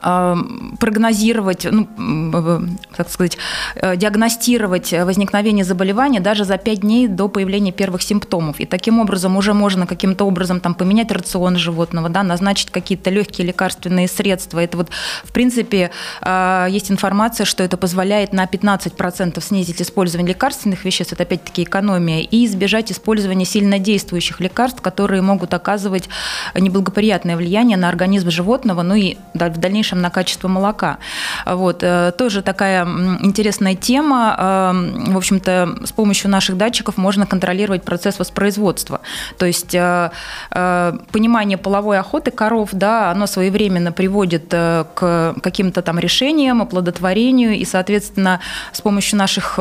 прогнозировать, 0.00 1.66
ну, 1.70 1.88
э, 1.98 2.60
так 2.96 3.10
сказать, 3.10 3.38
э, 3.74 3.96
диагностировать 3.96 4.92
возникновение 4.92 5.64
заболевания 5.64 6.20
даже 6.20 6.44
за 6.44 6.56
5 6.56 6.80
дней 6.80 7.08
до 7.08 7.28
появления 7.28 7.72
первых 7.72 8.02
симптомов. 8.02 8.60
И 8.60 8.66
таким 8.66 9.00
образом 9.00 9.36
уже 9.36 9.54
можно 9.54 9.86
каким-то 9.86 10.24
образом 10.24 10.60
там, 10.60 10.74
поменять 10.74 11.10
рацион 11.10 11.56
животного, 11.56 12.08
да, 12.08 12.22
назначить 12.22 12.70
какие-то 12.70 13.10
легкие 13.10 13.46
лекарственные 13.46 14.08
средства. 14.08 14.60
Это 14.60 14.76
вот, 14.76 14.90
в 15.24 15.32
принципе, 15.32 15.90
э, 16.22 16.66
есть 16.70 16.90
информация, 16.90 17.44
что 17.44 17.64
это 17.64 17.76
позволяет 17.76 18.32
на 18.32 18.46
15% 18.46 19.42
снизить 19.42 19.82
использование 19.82 20.34
лекарственных 20.34 20.84
веществ, 20.84 21.12
это 21.12 21.24
опять-таки 21.24 21.64
экономия, 21.64 22.20
и 22.20 22.46
избежать 22.46 22.92
использования 22.92 23.44
сильнодействующих 23.44 24.40
лекарств, 24.40 24.80
которые 24.80 25.22
могут 25.22 25.54
оказывать 25.54 26.08
неблагоприятное 26.54 27.36
влияние 27.36 27.76
на 27.76 27.88
организм 27.88 28.30
животного, 28.30 28.82
ну 28.82 28.94
и 28.94 29.16
в 29.34 29.58
дальнейшем 29.58 29.87
на 29.96 30.10
качество 30.10 30.48
молока. 30.48 30.98
Вот. 31.46 31.82
э, 31.82 32.12
Тоже 32.16 32.42
такая 32.42 32.84
интересная 33.22 33.74
тема. 33.74 34.36
Э, 34.38 35.12
В 35.12 35.16
общем-то, 35.16 35.78
с 35.84 35.92
помощью 35.92 36.30
наших 36.30 36.56
датчиков 36.56 36.96
можно 36.96 37.26
контролировать 37.26 37.82
процесс 37.82 38.18
воспроизводства. 38.18 39.00
То 39.38 39.46
есть 39.46 39.74
э, 39.74 40.10
э, 40.50 40.92
понимание 41.12 41.58
половой 41.58 41.98
охоты 41.98 42.30
коров, 42.30 42.70
да, 42.72 43.10
оно 43.10 43.26
своевременно 43.26 43.92
приводит 43.92 44.48
к 44.48 45.34
каким-то 45.42 45.82
там 45.82 45.98
решениям, 45.98 46.62
оплодотворению, 46.62 47.52
и, 47.56 47.64
соответственно, 47.64 48.40
с 48.72 48.80
помощью 48.80 49.18
наших 49.18 49.58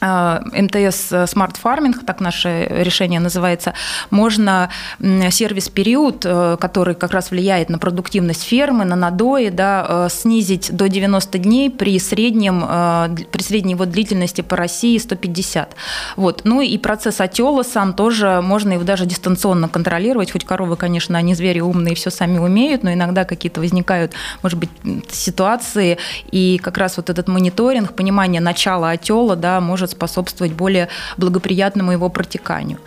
МТС 0.00 1.12
Smart 1.12 1.56
Farming, 1.62 2.04
так 2.04 2.20
наше 2.20 2.66
решение 2.70 3.20
называется, 3.20 3.74
можно 4.10 4.70
сервис-период, 5.00 6.24
э, 6.24 6.56
который 6.60 6.94
как 6.94 7.12
раз 7.12 7.30
влияет 7.30 7.68
на 7.68 7.78
продуктивность 7.78 8.42
фермы, 8.42 8.84
на 8.84 8.96
надои, 8.96 9.48
да, 9.48 9.86
э, 9.88 10.08
снизить 10.10 10.74
до 10.74 10.88
90 10.88 11.38
дней 11.38 11.70
при, 11.70 11.98
среднем, 11.98 12.64
э, 12.68 13.08
при 13.30 13.42
средней 13.42 13.72
его 13.72 13.84
длительности 13.84 14.40
по 14.40 14.56
России 14.56 14.98
150. 14.98 15.74
Вот. 16.16 16.42
Ну 16.44 16.60
и 16.60 16.78
процесс 16.78 17.20
отела 17.20 17.62
сам 17.62 17.92
тоже 17.92 18.40
можно 18.42 18.72
его 18.74 18.84
даже 18.84 19.06
дистанционно 19.06 19.68
контролировать, 19.68 20.32
хоть 20.32 20.44
коровы, 20.44 20.76
конечно, 20.76 21.18
они 21.18 21.34
звери 21.34 21.60
умные, 21.60 21.94
все 21.94 22.10
сами 22.10 22.38
умеют, 22.38 22.82
но 22.82 22.92
иногда 22.92 23.24
какие-то 23.24 23.60
возникают, 23.60 24.12
может 24.42 24.58
быть, 24.58 24.70
ситуации, 25.10 25.98
и 26.30 26.58
как 26.62 26.78
раз 26.78 26.96
вот 26.96 27.10
этот 27.10 27.28
мониторинг, 27.28 27.94
понимание 27.94 28.40
начала 28.40 28.90
отела, 28.90 29.36
да, 29.36 29.60
может 29.60 29.87
способствовать 29.90 30.52
более 30.52 30.88
благоприятному 31.16 31.92
его 31.92 32.08
протеканию. 32.08 32.78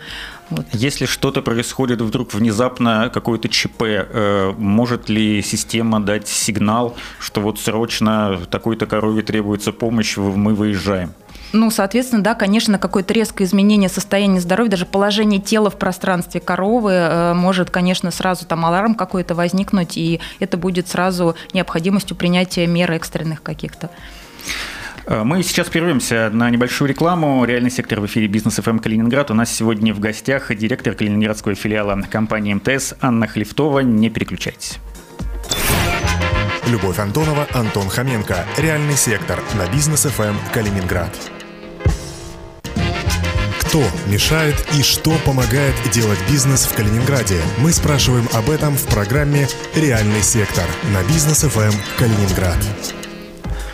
Вот. 0.50 0.66
Если 0.72 1.06
что-то 1.06 1.40
происходит 1.40 2.00
вдруг 2.00 2.34
внезапно, 2.34 3.10
какое-то 3.12 3.48
ЧП, 3.48 3.82
э, 3.82 4.52
может 4.58 5.08
ли 5.08 5.42
система 5.42 6.00
дать 6.00 6.28
сигнал, 6.28 6.94
что 7.18 7.40
вот 7.40 7.58
срочно 7.58 8.38
такой-то 8.50 8.86
корове 8.86 9.22
требуется 9.22 9.72
помощь, 9.72 10.16
мы 10.16 10.54
выезжаем? 10.54 11.14
Ну, 11.52 11.70
соответственно, 11.70 12.22
да, 12.22 12.34
конечно, 12.34 12.78
какое-то 12.78 13.12
резкое 13.12 13.44
изменение 13.44 13.90
состояния 13.90 14.40
здоровья, 14.40 14.70
даже 14.70 14.86
положение 14.86 15.40
тела 15.40 15.68
в 15.68 15.78
пространстве 15.78 16.40
коровы 16.40 16.92
э, 16.92 17.34
может, 17.34 17.70
конечно, 17.70 18.10
сразу 18.10 18.46
там 18.46 18.64
аларм 18.64 18.94
какой-то 18.94 19.34
возникнуть, 19.34 19.98
и 19.98 20.20
это 20.40 20.56
будет 20.56 20.88
сразу 20.88 21.34
необходимостью 21.52 22.16
принятия 22.16 22.66
мер 22.66 22.90
экстренных 22.92 23.42
каких-то. 23.42 23.90
Э, 25.06 25.22
мы 25.24 25.42
сейчас 25.42 25.68
прервемся 25.68 26.30
на 26.32 26.50
небольшую 26.50 26.88
рекламу. 26.88 27.44
Реальный 27.44 27.70
сектор 27.70 28.00
в 28.00 28.06
эфире 28.06 28.26
Бизнес 28.26 28.56
ФМ 28.56 28.78
Калининград. 28.78 29.30
У 29.30 29.34
нас 29.34 29.52
сегодня 29.52 29.92
в 29.94 30.00
гостях 30.00 30.54
директор 30.54 30.94
калининградского 30.94 31.54
филиала 31.54 32.00
компании 32.10 32.54
МТС 32.54 32.94
Анна 33.00 33.26
Хлифтова. 33.26 33.80
Не 33.80 34.10
переключайтесь. 34.10 34.78
Любовь 36.66 36.98
Антонова, 36.98 37.46
Антон 37.52 37.88
Хоменко. 37.88 38.44
Реальный 38.56 38.94
сектор 38.94 39.40
на 39.54 39.70
Бизнес 39.74 40.02
ФМ 40.04 40.36
Калининград. 40.54 41.10
Кто 43.60 43.82
мешает 44.06 44.54
и 44.78 44.82
что 44.82 45.12
помогает 45.24 45.74
делать 45.92 46.18
бизнес 46.30 46.66
в 46.66 46.74
Калининграде? 46.74 47.40
Мы 47.58 47.72
спрашиваем 47.72 48.28
об 48.34 48.50
этом 48.50 48.76
в 48.76 48.86
программе 48.86 49.48
«Реальный 49.74 50.22
сектор» 50.22 50.66
на 50.92 51.02
Бизнес 51.08 51.38
ФМ 51.38 51.72
Калининград. 51.98 52.58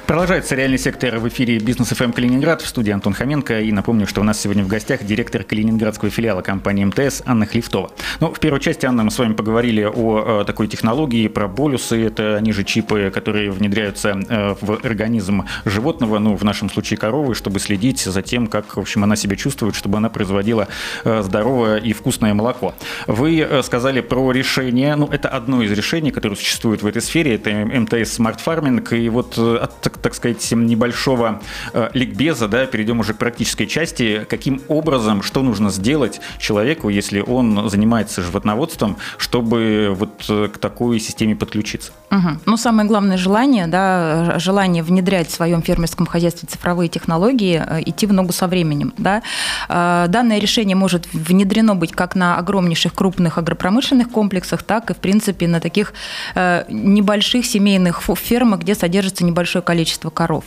Продолжается 0.09 0.55
реальный 0.55 0.79
сектор 0.79 1.19
в 1.19 1.29
эфире 1.29 1.59
Бизнес 1.59 1.89
ФМ 1.89 2.13
Калининград 2.13 2.63
в 2.63 2.67
студии 2.67 2.91
Антон 2.91 3.13
Хоменко. 3.13 3.61
И 3.61 3.71
напомню, 3.73 4.07
что 4.07 4.23
у 4.23 4.25
нас 4.25 4.41
сегодня 4.41 4.65
в 4.65 4.67
гостях 4.67 5.05
директор 5.05 5.45
калининградского 5.45 6.11
филиала 6.11 6.41
компании 6.41 6.87
МТС 6.87 7.21
Анна 7.27 7.45
Хлифтова. 7.45 7.91
Ну, 8.21 8.33
в 8.33 8.41
первой 8.41 8.59
части, 8.59 8.87
Анна, 8.87 9.05
мы 9.05 9.11
с 9.11 9.19
вами 9.19 9.35
поговорили 9.35 9.83
о, 9.83 10.41
о 10.41 10.45
такой 10.45 10.67
технологии, 10.67 11.29
про 11.29 11.47
болюсы. 11.47 12.07
Это 12.07 12.37
они 12.37 12.53
же 12.53 12.65
чипы, 12.65 13.11
которые 13.15 13.51
внедряются 13.51 14.19
э, 14.27 14.55
в 14.59 14.81
организм 14.83 15.45
животного, 15.67 16.19
ну, 16.19 16.37
в 16.37 16.43
нашем 16.43 16.71
случае 16.71 16.97
коровы, 16.97 17.35
чтобы 17.35 17.61
следить 17.61 18.01
за 18.01 18.23
тем, 18.23 18.47
как, 18.47 18.79
в 18.79 18.81
общем, 18.81 19.05
она 19.05 19.15
себя 19.15 19.37
чувствует, 19.37 19.75
чтобы 19.75 19.99
она 19.99 20.09
производила 20.09 20.69
э, 21.05 21.21
здоровое 21.21 21.77
и 21.77 21.93
вкусное 21.93 22.33
молоко. 22.33 22.75
Вы 23.07 23.41
э, 23.41 23.63
сказали 23.63 24.01
про 24.01 24.33
решение, 24.33 24.97
ну, 24.97 25.07
это 25.09 25.29
одно 25.29 25.61
из 25.63 25.71
решений, 25.71 26.13
которое 26.13 26.37
существует 26.37 26.83
в 26.83 26.87
этой 26.87 27.03
сфере, 27.03 27.35
это 27.35 27.51
МТС 27.51 28.19
Smart 28.19 28.39
Farming. 28.43 28.97
И 28.97 29.11
вот 29.11 29.37
от 29.37 29.98
так 30.03 30.15
сказать, 30.15 30.51
небольшого 30.53 31.41
э, 31.73 31.91
ликбеза, 31.95 32.49
да, 32.49 32.67
перейдем 32.67 33.01
уже 33.01 33.15
к 33.15 33.19
практической 33.19 33.67
части. 33.67 34.27
Каким 34.29 34.63
образом, 34.69 35.23
что 35.23 35.43
нужно 35.43 35.71
сделать 35.71 36.21
человеку, 36.39 36.89
если 36.89 37.21
он 37.21 37.69
занимается 37.69 38.23
животноводством, 38.23 38.97
чтобы 39.17 39.95
вот 39.95 40.25
э, 40.29 40.49
к 40.49 40.59
такой 40.59 41.01
системе 41.01 41.37
подключиться? 41.37 41.93
Угу. 42.11 42.29
Ну, 42.47 42.57
самое 42.57 42.89
главное 42.89 43.17
желание, 43.17 43.67
да, 43.67 44.39
желание 44.39 44.83
внедрять 44.83 45.29
в 45.29 45.35
своем 45.35 45.63
фермерском 45.63 46.07
хозяйстве 46.07 46.49
цифровые 46.49 46.89
технологии, 46.89 47.63
э, 47.65 47.83
идти 47.85 48.07
в 48.07 48.13
ногу 48.13 48.33
со 48.33 48.47
временем. 48.47 48.95
Да. 48.97 49.23
Данное 49.69 50.39
решение 50.39 50.77
может 50.77 51.13
внедрено 51.13 51.75
быть 51.75 51.93
как 51.93 52.15
на 52.15 52.37
огромнейших 52.37 52.95
крупных 52.95 53.39
агропромышленных 53.39 54.11
комплексах, 54.11 54.63
так 54.63 54.91
и, 54.91 54.95
в 54.95 54.99
принципе, 54.99 55.47
на 55.47 55.61
таких 55.61 55.93
небольших 56.35 57.45
семейных 57.45 58.03
фермах, 58.17 58.61
где 58.61 58.75
содержится 58.75 59.25
небольшое 59.25 59.63
количество 59.63 59.88
количество 59.89 60.11
коров. 60.11 60.45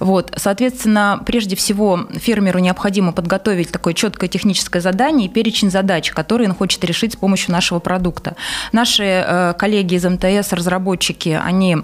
Вот. 0.00 0.32
Соответственно, 0.36 1.22
прежде 1.24 1.54
всего 1.54 2.06
фермеру 2.16 2.58
необходимо 2.58 3.12
подготовить 3.12 3.70
такое 3.70 3.94
четкое 3.94 4.28
техническое 4.28 4.80
задание 4.80 5.28
и 5.28 5.30
перечень 5.30 5.70
задач, 5.70 6.10
которые 6.10 6.48
он 6.48 6.54
хочет 6.54 6.84
решить 6.84 7.12
с 7.12 7.16
помощью 7.16 7.52
нашего 7.52 7.78
продукта. 7.78 8.34
Наши 8.72 9.04
э, 9.04 9.54
коллеги 9.56 9.94
из 9.94 10.04
МТС, 10.04 10.52
разработчики, 10.52 11.40
они 11.42 11.78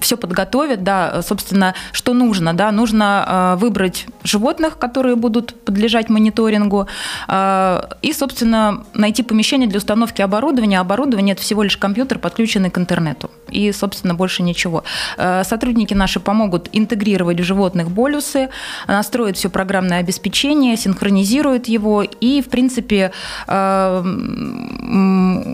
все 0.00 0.16
подготовят, 0.16 0.82
да, 0.82 1.22
собственно, 1.22 1.74
что 1.92 2.12
нужно, 2.12 2.54
да, 2.54 2.72
нужно 2.72 3.24
а, 3.26 3.56
выбрать 3.56 4.06
животных, 4.24 4.78
которые 4.78 5.14
будут 5.14 5.54
подлежать 5.64 6.08
мониторингу, 6.10 6.88
а, 7.28 7.90
и, 8.02 8.12
собственно, 8.12 8.84
найти 8.94 9.22
помещение 9.22 9.68
для 9.68 9.78
установки 9.78 10.22
оборудования. 10.22 10.80
Оборудование– 10.80 11.32
это 11.34 11.42
всего 11.42 11.62
лишь 11.62 11.76
компьютер, 11.76 12.18
подключенный 12.18 12.70
к 12.70 12.78
интернету, 12.78 13.30
и, 13.48 13.70
собственно, 13.72 14.14
больше 14.14 14.42
ничего. 14.42 14.82
Сотрудники 15.16 15.94
наши 15.94 16.18
помогут 16.18 16.68
интегрировать 16.72 17.40
в 17.40 17.44
животных 17.44 17.90
болюсы, 17.90 18.48
настроить 18.88 19.36
все 19.36 19.50
программное 19.50 20.00
обеспечение, 20.00 20.76
синхронизируют 20.76 21.68
его, 21.68 22.02
и, 22.02 22.42
в 22.42 22.48
принципе, 22.48 23.12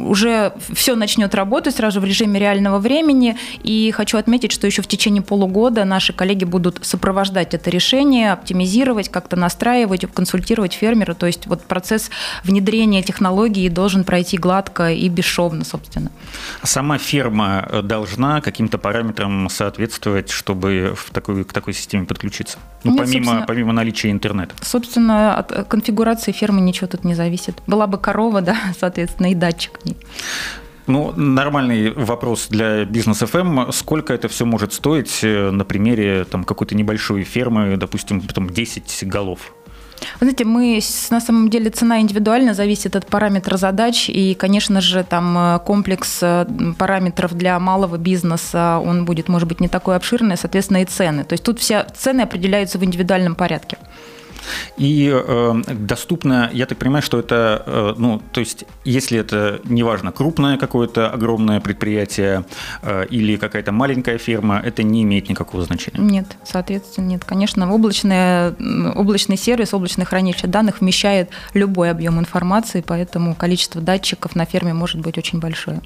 уже 0.09 0.53
все 0.73 0.95
начнет 0.95 1.35
работать 1.35 1.77
сразу 1.77 2.01
в 2.01 2.05
режиме 2.05 2.41
реального 2.41 2.79
времени, 2.79 3.37
и 3.63 3.90
хочу 3.93 4.19
отметить, 4.19 4.53
что 4.53 4.67
еще 4.67 4.83
в 4.83 4.87
течение 4.87 5.23
полугода 5.23 5.85
наши 5.85 6.13
коллеги 6.13 6.45
будут 6.45 6.81
сопровождать 6.83 7.55
это 7.55 7.71
решение, 7.71 8.33
оптимизировать, 8.33 9.09
как-то 9.09 9.37
настраивать, 9.37 10.07
консультировать 10.13 10.73
фермера. 10.73 11.15
То 11.15 11.27
есть 11.27 11.47
вот 11.47 11.63
процесс 11.63 12.11
внедрения 12.45 13.03
технологии 13.03 13.69
должен 13.69 14.05
пройти 14.05 14.37
гладко 14.37 14.91
и 14.93 15.09
бесшовно, 15.09 15.65
собственно. 15.65 16.11
Сама 16.63 16.99
ферма 16.99 17.69
должна 17.83 18.41
каким-то 18.41 18.79
параметрам 18.79 19.49
соответствовать, 19.49 20.31
чтобы 20.31 20.95
в 20.97 21.11
такой, 21.11 21.45
к 21.45 21.53
такой 21.53 21.75
системе 21.75 22.07
подключиться? 22.07 22.59
Ну, 22.85 22.93
Нет, 22.93 23.01
помимо, 23.05 23.45
помимо 23.47 23.73
наличия 23.73 24.11
интернета. 24.11 24.55
Собственно, 24.63 25.37
от 25.37 25.53
э, 25.53 25.65
конфигурации 25.65 26.33
фермы 26.33 26.61
ничего 26.61 26.87
тут 26.87 27.05
не 27.05 27.15
зависит. 27.15 27.57
Была 27.67 27.87
бы 27.87 27.99
корова, 27.99 28.41
да, 28.51 28.57
соответственно, 28.79 29.31
и 29.31 29.35
датчик 29.35 29.79
к 29.79 29.85
ней. 29.85 29.97
Ну, 30.87 31.13
нормальный 31.17 31.93
вопрос 31.93 32.49
для 32.49 32.85
бизнес 32.85 33.23
FM. 33.23 33.65
Эм. 33.67 33.73
Сколько 33.73 34.13
это 34.13 34.29
все 34.29 34.45
может 34.45 34.73
стоить 34.73 35.21
э, 35.23 35.51
на 35.51 35.65
примере 35.65 36.25
там, 36.25 36.45
какой-то 36.45 36.75
небольшой 36.75 37.23
фермы, 37.23 37.77
допустим, 37.77 38.21
там 38.21 38.51
10 38.51 39.07
голов? 39.07 39.53
Вы 40.21 40.27
знаете, 40.27 40.45
мы 40.45 40.81
на 41.11 41.21
самом 41.21 41.51
деле 41.51 41.71
цена 41.71 42.01
индивидуально 42.01 42.55
зависит 42.55 42.97
от 42.97 43.07
параметра 43.07 43.57
задач, 43.57 44.09
и, 44.09 44.35
конечно 44.35 44.81
же, 44.81 45.05
там 45.05 45.37
э, 45.37 45.59
комплекс 45.61 46.19
э, 46.23 46.47
параметров 46.79 47.35
для 47.35 47.59
малого 47.59 47.97
бизнеса, 47.97 48.81
он 48.85 49.05
будет, 49.05 49.29
может 49.29 49.49
быть, 49.49 49.61
не 49.61 49.69
такой 49.69 49.97
обширный, 49.97 50.37
соответственно, 50.37 50.83
и 50.83 50.85
цены. 50.85 51.25
То 51.25 51.35
есть 51.35 51.45
тут 51.45 51.61
все 51.61 51.87
цены 51.97 52.23
определяются 52.23 52.79
в 52.79 52.85
индивидуальном 52.85 53.35
порядке. 53.35 53.77
И 54.77 55.11
э, 55.13 55.63
доступно, 55.69 56.51
я 56.53 56.67
так 56.67 56.79
понимаю, 56.79 57.03
что 57.03 57.19
это, 57.19 57.63
э, 57.67 57.95
ну, 57.97 58.23
то 58.33 58.41
есть, 58.41 58.65
если 58.85 59.19
это, 59.19 59.61
неважно, 59.65 60.13
крупное 60.13 60.57
какое-то 60.57 61.11
огромное 61.11 61.61
предприятие 61.61 62.45
э, 62.83 63.07
или 63.11 63.37
какая-то 63.37 63.73
маленькая 63.73 64.19
фирма, 64.19 64.61
это 64.65 64.83
не 64.83 65.03
имеет 65.03 65.29
никакого 65.29 65.65
значения? 65.65 66.01
Нет, 66.01 66.27
соответственно, 66.45 67.07
нет. 67.07 67.25
Конечно, 67.25 67.73
облачное, 67.73 68.55
облачный 68.95 69.37
сервис, 69.37 69.75
облачное 69.75 70.07
хранилище 70.07 70.47
данных 70.47 70.81
вмещает 70.81 71.31
любой 71.55 71.91
объем 71.91 72.19
информации, 72.19 72.83
поэтому 72.87 73.35
количество 73.35 73.81
датчиков 73.81 74.35
на 74.35 74.45
ферме 74.45 74.75
может 74.75 75.01
быть 75.01 75.19
очень 75.19 75.41
большое 75.41 75.81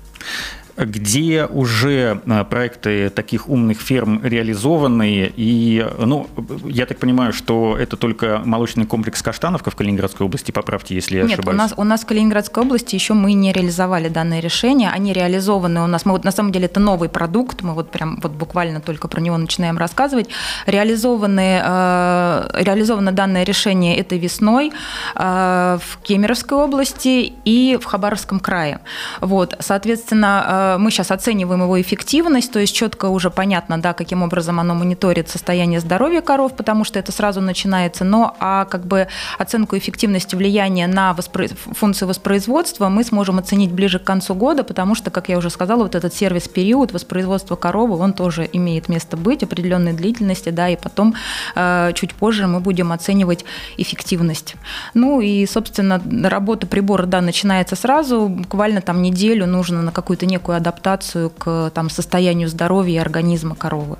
где 0.76 1.46
уже 1.46 2.20
э, 2.24 2.44
проекты 2.44 3.10
таких 3.10 3.48
умных 3.48 3.80
ферм 3.80 4.20
реализованы. 4.22 5.32
И, 5.36 5.86
ну, 5.98 6.26
я 6.64 6.86
так 6.86 6.98
понимаю, 6.98 7.32
что 7.32 7.76
это 7.78 7.96
только 7.96 8.42
молочный 8.44 8.86
комплекс 8.86 9.22
Каштановка 9.22 9.70
в 9.70 9.76
Калининградской 9.76 10.26
области, 10.26 10.50
поправьте, 10.50 10.94
если 10.94 11.16
я 11.16 11.22
Нет, 11.22 11.32
ошибаюсь. 11.38 11.54
У 11.54 11.62
нас, 11.62 11.74
у 11.76 11.84
нас 11.84 12.02
в 12.02 12.06
Калининградской 12.06 12.62
области 12.62 12.94
еще 12.94 13.14
мы 13.14 13.32
не 13.32 13.52
реализовали 13.52 14.08
данные 14.08 14.40
решения. 14.40 14.90
Они 14.90 15.12
реализованы 15.12 15.80
у 15.80 15.86
нас. 15.86 16.04
Мы 16.04 16.12
вот 16.12 16.24
на 16.24 16.32
самом 16.32 16.52
деле 16.52 16.66
это 16.66 16.80
новый 16.80 17.08
продукт, 17.08 17.62
мы 17.62 17.74
вот 17.74 17.90
прям 17.90 18.18
вот 18.22 18.32
буквально 18.32 18.80
только 18.80 19.08
про 19.08 19.20
него 19.20 19.36
начинаем 19.36 19.78
рассказывать. 19.78 20.28
Реализованы, 20.66 21.60
э, 21.64 22.48
реализовано 22.54 23.12
данное 23.12 23.44
решение 23.44 23.96
этой 23.96 24.18
весной 24.18 24.72
э, 25.14 25.78
в 25.80 25.98
Кемеровской 26.02 26.58
области 26.58 27.32
и 27.44 27.78
в 27.80 27.84
Хабаровском 27.84 28.40
крае. 28.40 28.80
Вот, 29.20 29.56
соответственно, 29.60 30.44
э, 30.46 30.63
мы 30.78 30.90
сейчас 30.90 31.10
оцениваем 31.10 31.62
его 31.62 31.80
эффективность, 31.80 32.52
то 32.52 32.58
есть 32.58 32.74
четко 32.74 33.06
уже 33.06 33.30
понятно, 33.30 33.78
да, 33.78 33.92
каким 33.92 34.22
образом 34.22 34.60
оно 34.60 34.74
мониторит 34.74 35.28
состояние 35.28 35.80
здоровья 35.80 36.20
коров, 36.20 36.56
потому 36.56 36.84
что 36.84 36.98
это 36.98 37.12
сразу 37.12 37.40
начинается, 37.40 38.04
но 38.04 38.36
а 38.40 38.64
как 38.64 38.86
бы 38.86 39.08
оценку 39.38 39.76
эффективности 39.76 40.36
влияния 40.36 40.86
на 40.86 41.12
воспро... 41.12 41.48
функции 41.48 42.06
воспроизводства 42.06 42.88
мы 42.88 43.04
сможем 43.04 43.38
оценить 43.38 43.72
ближе 43.72 43.98
к 43.98 44.04
концу 44.04 44.34
года, 44.34 44.64
потому 44.64 44.94
что, 44.94 45.10
как 45.10 45.28
я 45.28 45.38
уже 45.38 45.50
сказала, 45.50 45.82
вот 45.82 45.94
этот 45.94 46.14
сервис-период 46.14 46.92
воспроизводства 46.92 47.56
коровы, 47.56 47.96
он 47.96 48.12
тоже 48.12 48.48
имеет 48.52 48.88
место 48.88 49.16
быть 49.16 49.42
определенной 49.42 49.92
длительности, 49.92 50.50
да, 50.50 50.68
и 50.68 50.76
потом 50.76 51.14
э, 51.54 51.92
чуть 51.94 52.14
позже 52.14 52.46
мы 52.46 52.60
будем 52.60 52.92
оценивать 52.92 53.44
эффективность. 53.76 54.56
Ну 54.94 55.20
и, 55.20 55.46
собственно, 55.46 56.00
работа 56.28 56.66
прибора, 56.66 57.06
да, 57.06 57.20
начинается 57.20 57.76
сразу, 57.76 58.28
буквально 58.28 58.80
там 58.80 59.02
неделю 59.02 59.46
нужно 59.46 59.82
на 59.82 59.92
какую-то 59.92 60.26
некую 60.26 60.53
адаптацию 60.56 61.30
к 61.30 61.70
там, 61.74 61.90
состоянию 61.90 62.48
здоровья 62.48 62.94
и 62.94 62.98
организма 62.98 63.54
коровы. 63.54 63.96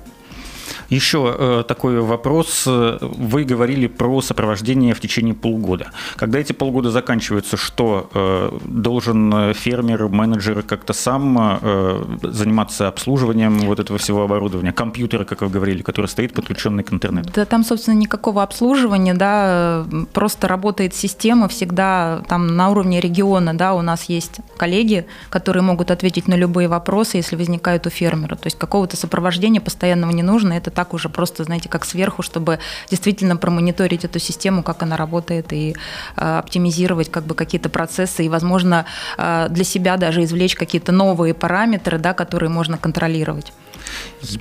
Еще 0.89 1.35
э, 1.37 1.63
такой 1.67 1.99
вопрос. 1.99 2.63
Вы 2.65 3.43
говорили 3.43 3.87
про 3.87 4.21
сопровождение 4.21 4.93
в 4.93 4.99
течение 4.99 5.33
полугода. 5.33 5.87
Когда 6.15 6.39
эти 6.39 6.53
полгода 6.53 6.91
заканчиваются, 6.91 7.57
что 7.57 8.09
э, 8.13 8.57
должен 8.65 9.53
фермер, 9.53 10.07
менеджер 10.09 10.63
как-то 10.63 10.93
сам 10.93 11.59
э, 11.61 12.03
заниматься 12.23 12.87
обслуживанием 12.87 13.59
вот 13.61 13.79
этого 13.79 13.97
всего 13.99 14.23
оборудования, 14.23 14.71
компьютера, 14.71 15.25
как 15.25 15.41
вы 15.41 15.49
говорили, 15.49 15.81
который 15.81 16.07
стоит 16.07 16.33
подключенный 16.33 16.83
к 16.83 16.93
интернету? 16.93 17.29
Да, 17.33 17.45
там, 17.45 17.63
собственно, 17.63 17.95
никакого 17.95 18.43
обслуживания, 18.43 19.13
да, 19.13 19.85
просто 20.13 20.47
работает 20.47 20.93
система 20.93 21.47
всегда 21.47 22.23
там 22.27 22.55
на 22.55 22.69
уровне 22.69 22.99
региона, 22.99 23.53
да, 23.53 23.73
у 23.73 23.81
нас 23.81 24.05
есть 24.05 24.39
коллеги, 24.57 25.05
которые 25.29 25.63
могут 25.63 25.91
ответить 25.91 26.27
на 26.27 26.35
любые 26.35 26.67
вопросы, 26.67 27.17
если 27.17 27.35
возникают 27.35 27.87
у 27.87 27.89
фермера. 27.89 28.35
То 28.35 28.47
есть 28.47 28.57
какого-то 28.57 28.97
сопровождения 28.97 29.61
постоянного 29.61 30.11
не 30.11 30.23
нужно, 30.23 30.53
это 30.53 30.71
так 30.75 30.93
уже 30.93 31.09
просто, 31.09 31.43
знаете, 31.43 31.69
как 31.69 31.85
сверху, 31.85 32.21
чтобы 32.21 32.59
действительно 32.89 33.37
промониторить 33.37 34.05
эту 34.05 34.19
систему, 34.19 34.61
как 34.61 34.83
она 34.83 34.97
работает, 34.97 35.53
и 35.53 35.75
э, 36.17 36.37
оптимизировать 36.37 37.09
как 37.09 37.23
бы 37.23 37.33
какие-то 37.33 37.69
процессы, 37.69 38.25
и, 38.25 38.29
возможно, 38.29 38.85
э, 39.17 39.47
для 39.49 39.63
себя 39.63 39.97
даже 39.97 40.23
извлечь 40.23 40.55
какие-то 40.55 40.91
новые 40.91 41.33
параметры, 41.33 41.97
да, 41.97 42.13
которые 42.13 42.49
можно 42.49 42.77
контролировать. 42.77 43.53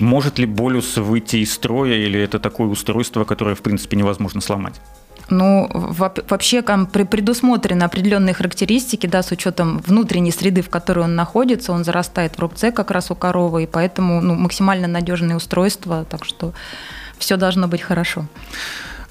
Может 0.00 0.38
ли 0.38 0.46
болюс 0.46 0.96
выйти 0.96 1.36
из 1.36 1.52
строя, 1.52 1.94
или 1.94 2.20
это 2.20 2.38
такое 2.38 2.68
устройство, 2.68 3.24
которое, 3.24 3.54
в 3.54 3.62
принципе, 3.62 3.96
невозможно 3.96 4.40
сломать? 4.40 4.80
Ну, 5.30 5.68
вообще 5.72 6.62
предусмотрены 6.62 7.84
определенные 7.84 8.34
характеристики, 8.34 9.06
да, 9.06 9.22
с 9.22 9.30
учетом 9.30 9.78
внутренней 9.78 10.32
среды, 10.32 10.62
в 10.62 10.68
которой 10.68 11.04
он 11.04 11.14
находится, 11.14 11.72
он 11.72 11.84
зарастает 11.84 12.36
в 12.36 12.40
рубце 12.40 12.72
как 12.72 12.90
раз 12.90 13.10
у 13.10 13.14
коровы, 13.14 13.64
и 13.64 13.66
поэтому 13.66 14.20
ну, 14.20 14.34
максимально 14.34 14.86
надежные 14.86 15.36
устройства, 15.36 16.04
так 16.08 16.24
что 16.24 16.52
все 17.18 17.36
должно 17.36 17.68
быть 17.68 17.82
хорошо. 17.82 18.26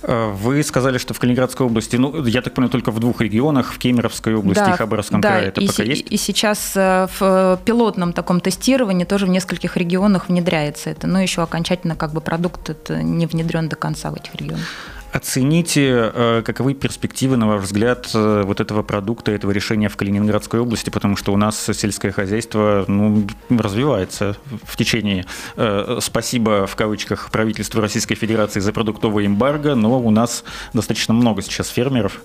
Э, 0.03 0.31
вы 0.31 0.61
сказали, 0.63 0.97
что 0.97 1.13
в 1.13 1.19
Калининградской 1.19 1.65
области, 1.65 1.95
ну, 1.95 2.25
я 2.25 2.41
так 2.41 2.53
понимаю, 2.53 2.71
только 2.71 2.91
в 2.91 2.99
двух 2.99 3.21
регионах, 3.21 3.71
в 3.73 3.77
Кемеровской 3.79 4.35
области 4.35 4.63
да, 4.63 4.73
и 4.73 4.77
Хабаровском 4.77 5.21
да, 5.21 5.29
крае. 5.29 5.47
Это 5.47 5.61
и 5.61 5.67
пока 5.67 5.83
с, 5.83 5.85
есть? 5.85 6.11
И 6.11 6.17
сейчас 6.17 6.73
э, 6.75 7.07
в 7.19 7.59
пилотном 7.65 8.13
таком 8.13 8.41
тестировании 8.41 9.05
тоже 9.05 9.25
в 9.25 9.29
нескольких 9.29 9.77
регионах 9.77 10.27
внедряется 10.27 10.89
это, 10.89 11.07
но 11.07 11.21
еще 11.21 11.41
окончательно 11.41 11.95
как 11.95 12.11
бы 12.11 12.21
продукт 12.21 12.89
не 12.89 13.25
внедрен 13.25 13.69
до 13.69 13.75
конца 13.75 14.11
в 14.11 14.15
этих 14.15 14.35
регионах. 14.35 14.67
Оцените, 15.13 16.11
э, 16.11 16.41
каковы 16.43 16.73
перспективы, 16.73 17.37
на 17.37 17.47
ваш 17.47 17.61
взгляд, 17.61 18.09
э, 18.15 18.41
вот 18.43 18.59
этого 18.59 18.81
продукта, 18.81 19.31
этого 19.31 19.51
решения 19.51 19.87
в 19.87 19.95
Калининградской 19.95 20.59
области, 20.59 20.89
потому 20.89 21.17
что 21.17 21.31
у 21.31 21.37
нас 21.37 21.69
сельское 21.71 22.11
хозяйство 22.11 22.83
ну, 22.87 23.27
развивается 23.47 24.35
в 24.63 24.75
течение, 24.75 25.27
э, 25.55 25.99
спасибо 26.01 26.65
в 26.65 26.75
кавычках, 26.75 27.29
правительству 27.29 27.79
Российской 27.79 28.15
Федерации 28.15 28.59
за 28.59 28.73
продуктовый 28.73 29.27
эмбарго, 29.27 29.75
но 29.75 29.99
у 29.99 30.09
нас 30.09 30.43
достаточно 30.73 31.13
много 31.13 31.43
сейчас 31.43 31.67
фермеров, 31.67 32.19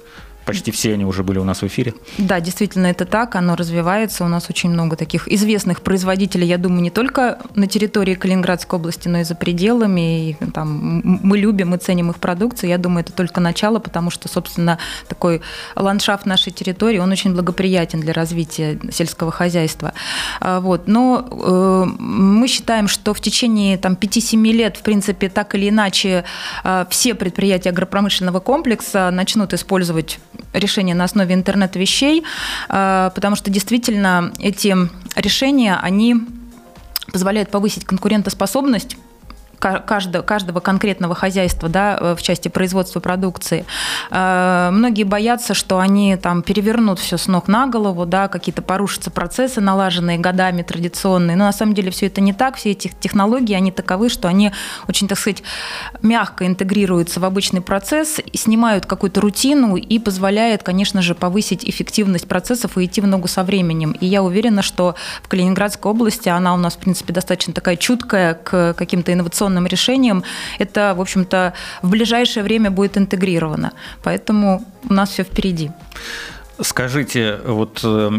Почти 0.49 0.71
все 0.71 0.95
они 0.95 1.05
уже 1.05 1.23
были 1.23 1.39
у 1.39 1.45
нас 1.45 1.61
в 1.61 1.67
эфире. 1.67 1.93
Да, 2.17 2.41
действительно, 2.41 2.87
это 2.87 3.05
так, 3.05 3.37
оно 3.37 3.55
развивается. 3.55 4.25
У 4.25 4.29
нас 4.29 4.49
очень 4.49 4.71
много 4.71 4.97
таких 4.97 5.29
известных 5.29 5.83
производителей, 5.83 6.47
я 6.47 6.57
думаю, 6.57 6.81
не 6.81 6.91
только 6.91 7.39
на 7.55 7.67
территории 7.67 8.15
Калининградской 8.15 8.79
области, 8.79 9.09
но 9.09 9.19
и 9.19 9.25
за 9.25 9.35
пределами. 9.35 10.31
И, 10.31 10.37
там, 10.55 11.03
мы 11.05 11.37
любим 11.37 11.75
и 11.75 11.79
ценим 11.79 12.09
их 12.13 12.17
продукцию. 12.17 12.71
Я 12.71 12.79
думаю, 12.79 13.01
это 13.01 13.13
только 13.13 13.43
начало, 13.43 13.79
потому 13.79 14.09
что, 14.11 14.27
собственно, 14.29 14.79
такой 15.07 15.43
ландшафт 15.77 16.25
нашей 16.25 16.51
территории, 16.51 16.97
он 16.97 17.13
очень 17.13 17.35
благоприятен 17.35 18.01
для 18.01 18.15
развития 18.15 18.81
сельского 18.91 19.31
хозяйства. 19.31 19.93
А, 20.41 20.61
вот. 20.61 20.89
Но 20.89 21.29
э, 21.31 21.85
мы 21.99 22.49
считаем, 22.49 22.89
что 22.89 23.13
в 23.13 23.21
течение 23.21 23.77
там, 23.77 23.99
5-7 24.01 24.53
лет, 24.53 24.79
в 24.79 24.83
принципе, 24.83 25.29
так 25.29 25.55
или 25.55 25.69
иначе, 25.69 26.25
э, 26.65 26.87
все 26.89 27.15
предприятия 27.15 27.69
агропромышленного 27.69 28.41
комплекса 28.41 29.11
начнут 29.11 29.53
использовать 29.53 30.19
решения 30.53 30.95
на 30.95 31.05
основе 31.05 31.35
интернета 31.35 31.79
вещей, 31.79 32.25
э, 32.69 33.11
потому 33.15 33.37
что 33.37 33.51
действительно 33.51 34.33
эти 34.39 34.75
решения, 35.17 35.79
они 35.83 36.17
позволяют 37.13 37.51
повысить 37.51 37.85
конкурентоспособность 37.85 38.97
каждого, 39.59 40.23
каждого 40.23 40.61
конкретного 40.61 41.15
хозяйства 41.15 41.69
да, 41.69 41.99
э, 42.01 42.15
в 42.17 42.23
части 42.23 42.49
производства 42.49 43.01
продукции. 43.01 43.65
Э, 44.11 44.71
многие 44.73 45.05
боятся, 45.05 45.55
что 45.55 45.79
они 45.79 46.17
там 46.17 46.43
перевернут 46.43 46.99
все 46.99 47.17
с 47.17 47.27
ног 47.27 47.49
на 47.49 47.67
голову, 47.67 48.07
да, 48.07 48.29
какие-то 48.29 48.63
порушатся 48.63 49.11
процессы, 49.11 49.61
налаженные 49.61 50.19
годами 50.19 50.63
традиционные. 50.63 51.37
Но 51.37 51.45
на 51.45 51.53
самом 51.53 51.75
деле 51.75 51.91
все 51.91 52.07
это 52.07 52.21
не 52.21 52.33
так. 52.33 52.57
Все 52.57 52.71
эти 52.71 52.93
технологии, 53.01 53.55
они 53.55 53.73
таковы, 53.73 54.09
что 54.09 54.29
они 54.29 54.53
очень, 54.89 55.09
так 55.09 55.19
сказать, 55.19 55.43
мягко 56.03 56.47
интегрируются 56.47 57.21
в 57.21 57.25
обычный 57.25 57.61
процесс, 57.61 58.21
снимают 58.35 58.87
какую-то 58.87 59.21
рутину 59.21 59.77
и 59.77 59.99
позволяют, 59.99 60.63
конечно 60.63 61.03
же, 61.03 61.15
повысить 61.15 61.65
эффективность 61.65 62.29
процессов 62.29 62.79
и 62.79 62.85
идти 62.85 63.01
в 63.01 63.07
ногу 63.07 63.29
со 63.29 63.43
временем. 63.43 63.93
И 63.93 64.07
я 64.07 64.23
уверена, 64.23 64.63
что 64.63 64.95
в 65.23 65.29
Калининградской 65.29 65.91
области 65.91 66.29
она 66.29 66.55
у 66.55 66.57
нас, 66.57 66.75
в 66.75 66.79
принципе, 66.79 67.13
достаточно 67.13 67.53
такая 67.53 67.77
чуткая 67.77 68.35
к 68.35 68.75
каким-то 68.75 69.13
инновационным 69.13 69.48
инновационным 69.49 69.67
решением, 69.67 70.23
это, 70.61 70.95
в 70.97 71.01
общем-то, 71.01 71.53
в 71.83 71.91
ближайшее 71.91 72.43
время 72.43 72.71
будет 72.71 72.97
интегрировано. 72.97 73.73
Поэтому 74.03 74.63
у 74.91 74.93
нас 74.93 75.11
все 75.11 75.23
впереди. 75.23 75.71
Скажите, 76.61 77.39
вот 77.47 77.81
э, 77.85 78.11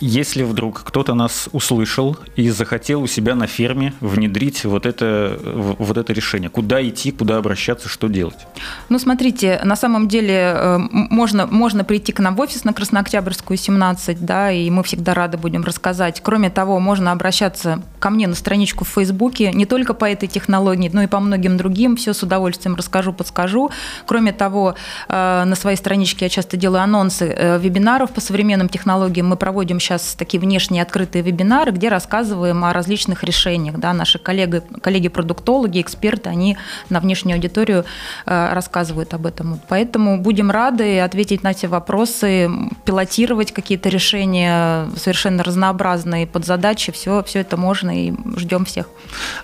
если 0.00 0.42
вдруг 0.42 0.82
кто-то 0.82 1.14
нас 1.14 1.48
услышал 1.52 2.16
и 2.34 2.50
захотел 2.50 3.02
у 3.02 3.06
себя 3.06 3.34
на 3.34 3.46
ферме 3.46 3.94
внедрить 4.00 4.64
вот 4.64 4.84
это, 4.84 5.38
вот 5.44 5.96
это 5.96 6.12
решение, 6.12 6.50
куда 6.50 6.86
идти, 6.86 7.12
куда 7.12 7.36
обращаться, 7.36 7.88
что 7.88 8.08
делать? 8.08 8.46
Ну, 8.88 8.98
смотрите, 8.98 9.60
на 9.64 9.76
самом 9.76 10.08
деле 10.08 10.34
э, 10.34 10.78
можно, 10.90 11.46
можно 11.46 11.84
прийти 11.84 12.12
к 12.12 12.18
нам 12.18 12.34
в 12.34 12.40
офис 12.40 12.64
на 12.64 12.72
Краснооктябрьскую, 12.72 13.56
17, 13.56 14.24
да, 14.24 14.50
и 14.50 14.68
мы 14.70 14.82
всегда 14.82 15.14
рады 15.14 15.38
будем 15.38 15.62
рассказать. 15.62 16.20
Кроме 16.20 16.50
того, 16.50 16.80
можно 16.80 17.12
обращаться 17.12 17.82
ко 18.00 18.10
мне 18.10 18.26
на 18.26 18.34
страничку 18.34 18.84
в 18.84 18.88
Фейсбуке, 18.88 19.52
не 19.52 19.66
только 19.66 19.94
по 19.94 20.06
этой 20.06 20.28
технологии, 20.28 20.90
но 20.92 21.02
и 21.02 21.06
по 21.06 21.20
многим 21.20 21.56
другим. 21.56 21.96
Все 21.96 22.12
с 22.12 22.22
удовольствием 22.22 22.74
расскажу, 22.74 23.12
подскажу. 23.12 23.70
Кроме 24.06 24.32
того, 24.32 24.74
э, 25.08 25.44
на 25.44 25.54
своей 25.54 25.76
страничке 25.76 26.24
я 26.24 26.28
часто 26.28 26.56
делаю 26.56 26.82
анонсы 26.82 27.26
вебинаров 27.58 28.12
по 28.12 28.20
современным 28.20 28.68
технологиям. 28.68 29.28
Мы 29.28 29.36
проводим 29.36 29.80
сейчас 29.80 30.14
такие 30.14 30.40
внешние 30.40 30.82
открытые 30.82 31.22
вебинары, 31.22 31.72
где 31.72 31.88
рассказываем 31.88 32.64
о 32.64 32.72
различных 32.72 33.24
решениях. 33.24 33.78
Да, 33.78 33.92
наши 33.92 34.18
коллеги, 34.18 34.62
коллеги-продуктологи, 34.80 35.80
эксперты, 35.80 36.30
они 36.30 36.56
на 36.90 37.00
внешнюю 37.00 37.36
аудиторию 37.36 37.84
э, 38.26 38.52
рассказывают 38.52 39.14
об 39.14 39.26
этом. 39.26 39.60
Поэтому 39.68 40.18
будем 40.18 40.50
рады 40.50 41.00
ответить 41.00 41.42
на 41.42 41.52
эти 41.52 41.66
вопросы, 41.66 42.50
пилотировать 42.84 43.52
какие-то 43.52 43.88
решения 43.88 44.88
совершенно 44.96 45.42
разнообразные 45.42 46.26
под 46.26 46.44
задачи. 46.44 46.92
Все, 46.92 47.22
все 47.22 47.40
это 47.40 47.56
можно 47.56 48.06
и 48.06 48.12
ждем 48.36 48.64
всех. 48.64 48.88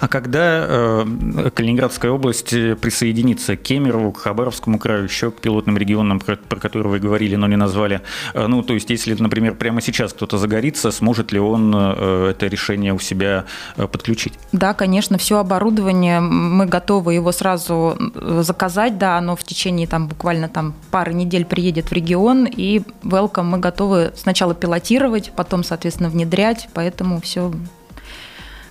А 0.00 0.08
когда 0.08 0.64
э, 0.68 1.50
Калининградская 1.54 2.10
область 2.10 2.50
присоединится 2.50 3.56
к 3.56 3.62
Кемерову, 3.62 4.12
к 4.12 4.18
Хабаровскому 4.18 4.78
краю, 4.78 5.04
еще 5.04 5.30
к 5.30 5.40
пилотным 5.40 5.78
регионам, 5.78 6.20
про, 6.20 6.36
про 6.36 6.58
которые 6.58 6.90
вы 6.90 6.98
говорили, 6.98 7.36
но 7.36 7.46
не 7.46 7.56
назвали, 7.56 7.97
Э, 8.34 8.46
ну, 8.46 8.62
то 8.62 8.74
есть, 8.74 8.90
если, 8.90 9.14
например, 9.14 9.54
прямо 9.54 9.80
сейчас 9.80 10.12
кто-то 10.12 10.38
загорится, 10.38 10.90
сможет 10.90 11.32
ли 11.32 11.40
он 11.40 11.74
э, 11.74 12.30
это 12.30 12.46
решение 12.46 12.92
у 12.92 12.98
себя 12.98 13.44
э, 13.76 13.86
подключить? 13.86 14.34
Да, 14.52 14.74
конечно, 14.74 15.18
все 15.18 15.38
оборудование, 15.38 16.20
мы 16.20 16.66
готовы 16.66 17.14
его 17.14 17.32
сразу 17.32 17.96
заказать, 18.14 18.98
да, 18.98 19.18
оно 19.18 19.36
в 19.36 19.44
течение 19.44 19.86
там 19.86 20.08
буквально 20.08 20.48
там 20.48 20.74
пары 20.90 21.12
недель 21.12 21.44
приедет 21.44 21.90
в 21.90 21.92
регион, 21.92 22.46
и 22.46 22.82
welcome 23.02 23.44
мы 23.44 23.58
готовы 23.58 24.12
сначала 24.16 24.54
пилотировать, 24.54 25.32
потом, 25.34 25.64
соответственно, 25.64 26.10
внедрять, 26.10 26.68
поэтому 26.74 27.20
все 27.20 27.52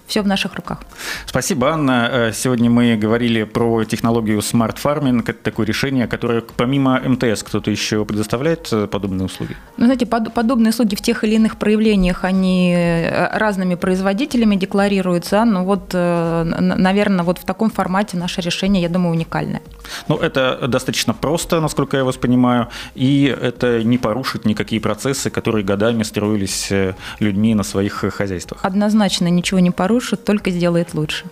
все 0.07 0.21
в 0.21 0.27
наших 0.27 0.55
руках. 0.55 0.79
Спасибо, 1.25 1.71
Анна. 1.71 2.09
Э, 2.11 2.31
сегодня 2.33 2.69
мы 2.69 2.95
говорили 2.95 3.43
про 3.43 3.83
технологию 3.83 4.39
Smart 4.39 4.77
Farming. 4.81 5.21
Это 5.21 5.33
такое 5.43 5.65
решение, 5.67 6.07
которое 6.07 6.41
помимо 6.41 6.99
МТС 6.99 7.43
кто-то 7.43 7.69
еще 7.69 8.05
предоставляет 8.05 8.69
э, 8.71 8.87
подобные 8.87 9.25
услуги? 9.25 9.55
Ну, 9.75 9.85
знаете, 9.85 10.05
под, 10.05 10.33
подобные 10.33 10.69
услуги 10.69 10.95
в 10.95 11.01
тех 11.01 11.23
или 11.23 11.35
иных 11.35 11.57
проявлениях, 11.57 12.23
они 12.23 12.73
э, 12.73 13.37
разными 13.37 13.75
производителями 13.75 14.55
декларируются. 14.55 15.43
Но 15.45 15.65
вот, 15.65 15.93
наверное, 15.93 17.23
вот 17.23 17.39
в 17.39 17.43
таком 17.43 17.69
формате 17.69 18.17
наше 18.17 18.41
решение, 18.41 18.81
я 18.81 18.89
думаю, 18.89 19.11
уникальное. 19.11 19.61
Ну, 20.07 20.15
это 20.15 20.67
достаточно 20.67 21.13
просто, 21.13 21.59
насколько 21.59 21.97
я 21.97 22.03
вас 22.03 22.15
понимаю, 22.15 22.67
и 22.95 23.35
это 23.41 23.83
не 23.83 23.97
порушит 23.97 24.45
никакие 24.45 24.79
процессы, 24.79 25.29
которые 25.29 25.65
годами 25.65 26.03
строились 26.03 26.71
людьми 27.19 27.55
на 27.55 27.63
своих 27.63 27.93
хозяйствах. 27.93 28.63
Однозначно 28.63 29.27
ничего 29.27 29.59
не 29.59 29.71
порушит 29.71 29.96
нарушит, 29.97 30.23
только 30.23 30.51
сделает 30.51 30.93
лучше. 30.93 31.25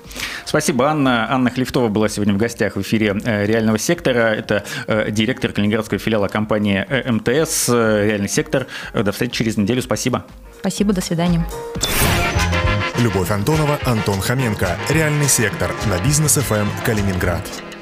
Спасибо, 0.46 0.90
Анна. 0.90 1.32
Анна 1.32 1.52
Хлифтова 1.52 1.88
была 1.88 2.10
сегодня 2.10 2.34
в 2.34 2.38
гостях 2.38 2.76
в 2.76 2.82
эфире 2.82 3.16
э, 3.24 3.46
«Реального 3.46 3.78
сектора». 3.78 4.34
Это 4.34 4.64
э, 4.88 5.12
директор 5.12 5.52
Калининградского 5.52 6.00
филиала 6.00 6.28
компании 6.28 6.86
э, 6.90 7.12
МТС 7.12 7.70
«Реальный 7.70 8.30
сектор». 8.30 8.66
До 8.94 9.12
встречи 9.12 9.34
через 9.38 9.58
неделю. 9.58 9.82
Спасибо. 9.82 10.26
Спасибо, 10.60 10.94
до 10.94 11.02
свидания. 11.02 11.46
Любовь 13.00 13.30
Антонова, 13.30 13.78
Антон 13.86 14.20
Хоменко. 14.20 14.78
Реальный 14.90 15.28
сектор 15.28 15.72
на 15.86 16.04
бизнес 16.04 16.34
ФМ 16.34 16.68
Калининград. 16.86 17.75